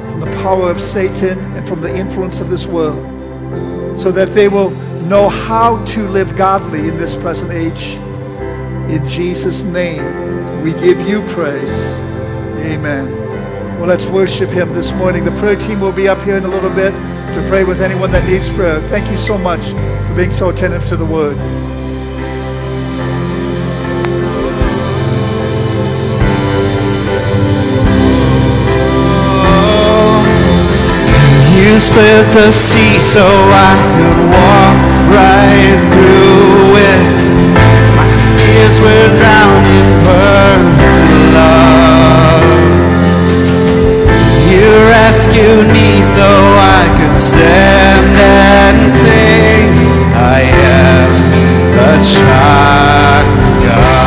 from 0.09 0.21
the 0.21 0.31
power 0.37 0.71
of 0.71 0.81
Satan, 0.81 1.37
and 1.57 1.67
from 1.67 1.81
the 1.81 1.93
influence 1.93 2.41
of 2.41 2.49
this 2.49 2.67
world, 2.67 3.03
so 4.01 4.13
that 4.13 4.33
they 4.35 4.47
will 4.47 4.71
know 5.09 5.29
how 5.29 5.85
to 5.87 6.07
live 6.11 6.37
godly 6.37 6.87
in 6.87 6.97
this 6.97 7.17
present 7.17 7.51
age. 7.51 7.95
In 8.89 9.05
Jesus' 9.09 9.65
name, 9.65 10.05
we 10.63 10.75
give 10.75 11.01
you 11.09 11.23
praise. 11.23 11.99
Amen. 12.71 13.28
Well, 13.79 13.87
let's 13.87 14.07
worship 14.07 14.49
him 14.51 14.75
this 14.75 14.93
morning. 14.95 15.25
The 15.25 15.31
prayer 15.39 15.55
team 15.55 15.81
will 15.81 15.93
be 15.93 16.09
up 16.09 16.19
here 16.23 16.37
in 16.37 16.43
a 16.43 16.49
little 16.49 16.75
bit 16.75 16.91
to 16.91 17.47
pray 17.49 17.63
with 17.63 17.81
anyone 17.81 18.11
that 18.11 18.29
needs 18.29 18.53
prayer. 18.53 18.81
Thank 18.91 19.09
you 19.09 19.17
so 19.17 19.39
much 19.39 19.61
for 19.61 20.15
being 20.17 20.33
so 20.33 20.51
attentive 20.51 20.85
to 20.89 20.97
the 20.97 21.07
word. 21.07 21.37
You 31.55 31.79
split 31.79 32.27
the 32.35 32.51
sea 32.51 32.99
so 32.99 33.23
I 33.23 33.79
could 33.95 34.19
walk 34.35 34.77
right 35.15 35.79
through 35.95 36.83
it. 36.83 37.15
My 37.95 38.11
fears 38.43 38.81
were 38.81 39.07
in 39.71 40.01
perfect 40.03 40.78
rescued 44.91 45.69
me 45.69 46.03
so 46.03 46.29
I 46.79 46.83
could 46.99 47.17
stand 47.17 48.17
and 48.17 48.81
sing. 48.91 49.71
I 50.15 50.41
am 50.75 51.13
a 51.77 51.95
child 52.03 53.29
of 53.47 53.63
God. 53.65 53.98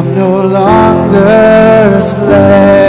I'm 0.00 0.14
no 0.14 0.46
longer 0.46 1.94
a 1.94 2.00
slave 2.00 2.79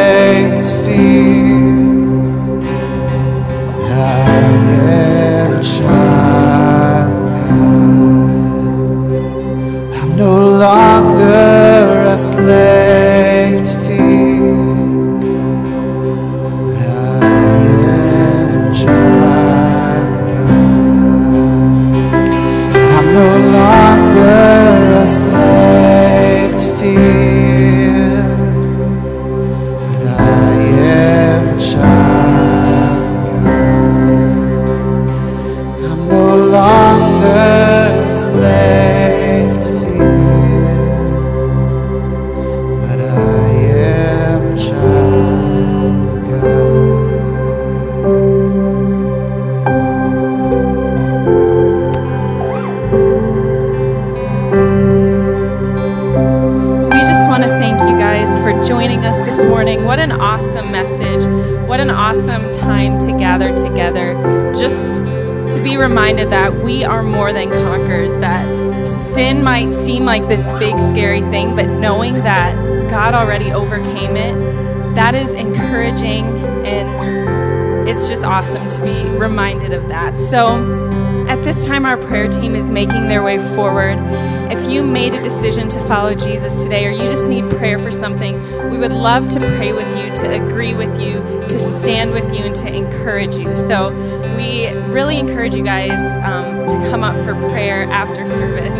follow 85.92 86.16
Jesus 86.16 86.64
today, 86.64 86.88
or 86.88 86.92
you 86.92 87.04
just 87.04 87.28
need 87.28 87.44
prayer 87.58 87.78
for 87.78 87.92
something, 87.92 88.42
we 88.70 88.78
would 88.78 88.94
love 88.94 89.28
to 89.28 89.40
pray 89.58 89.74
with 89.74 89.90
you, 90.00 90.10
to 90.16 90.42
agree 90.42 90.74
with 90.74 91.02
you, 91.02 91.16
to 91.50 91.60
stand 91.60 92.14
with 92.14 92.24
you, 92.34 92.46
and 92.46 92.56
to 92.56 92.74
encourage 92.74 93.36
you. 93.36 93.58
So, 93.58 93.90
we 94.38 94.70
really 94.94 95.20
encourage 95.20 95.54
you 95.54 95.66
guys 95.66 96.00
um, 96.24 96.66
to 96.66 96.90
come 96.90 97.04
up 97.04 97.18
for 97.26 97.36
prayer 97.52 97.84
after 97.92 98.26
service. 98.26 98.80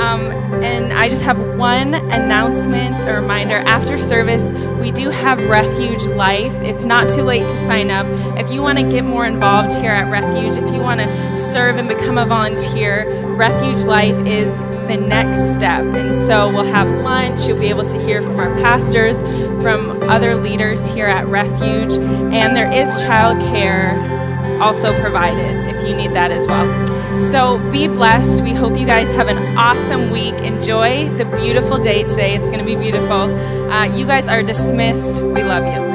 Um, 0.00 0.32
and 0.64 0.92
I 0.92 1.08
just 1.08 1.22
have 1.22 1.38
one 1.56 1.94
announcement, 1.94 3.00
a 3.02 3.14
reminder. 3.20 3.58
After 3.58 3.96
service, 3.96 4.50
we 4.80 4.90
do 4.90 5.08
have 5.10 5.38
Refuge 5.44 6.02
Life. 6.16 6.52
It's 6.62 6.84
not 6.84 7.08
too 7.08 7.22
late 7.22 7.48
to 7.48 7.56
sign 7.56 7.92
up. 7.92 8.06
If 8.36 8.50
you 8.50 8.60
want 8.60 8.76
to 8.80 8.90
get 8.90 9.04
more 9.04 9.24
involved 9.24 9.72
here 9.76 9.92
at 9.92 10.10
Refuge, 10.10 10.56
if 10.60 10.74
you 10.74 10.80
want 10.80 10.98
to 10.98 11.38
serve 11.38 11.76
and 11.76 11.86
become 11.86 12.18
a 12.18 12.26
volunteer, 12.26 13.24
Refuge 13.36 13.84
Life 13.84 14.26
is 14.26 14.60
the 14.88 14.96
next 14.96 15.54
step. 15.54 15.84
And 15.94 16.14
so 16.14 16.50
we'll 16.50 16.64
have 16.64 16.88
lunch. 16.88 17.46
You'll 17.46 17.58
be 17.58 17.68
able 17.68 17.84
to 17.84 18.00
hear 18.00 18.22
from 18.22 18.38
our 18.38 18.54
pastors, 18.56 19.20
from 19.62 20.02
other 20.04 20.36
leaders 20.36 20.90
here 20.92 21.06
at 21.06 21.26
Refuge. 21.26 21.92
And 21.92 22.56
there 22.56 22.70
is 22.70 23.02
childcare 23.02 24.20
also 24.60 24.98
provided 25.00 25.74
if 25.74 25.86
you 25.88 25.96
need 25.96 26.12
that 26.12 26.30
as 26.30 26.46
well. 26.46 27.20
So 27.20 27.58
be 27.70 27.86
blessed. 27.86 28.42
We 28.42 28.52
hope 28.52 28.78
you 28.78 28.86
guys 28.86 29.12
have 29.12 29.28
an 29.28 29.56
awesome 29.56 30.10
week. 30.10 30.34
Enjoy 30.36 31.08
the 31.16 31.24
beautiful 31.24 31.78
day 31.78 32.02
today. 32.04 32.34
It's 32.34 32.50
going 32.50 32.60
to 32.60 32.64
be 32.64 32.76
beautiful. 32.76 33.34
Uh, 33.70 33.84
you 33.84 34.06
guys 34.06 34.28
are 34.28 34.42
dismissed. 34.42 35.22
We 35.22 35.42
love 35.42 35.66
you. 35.66 35.89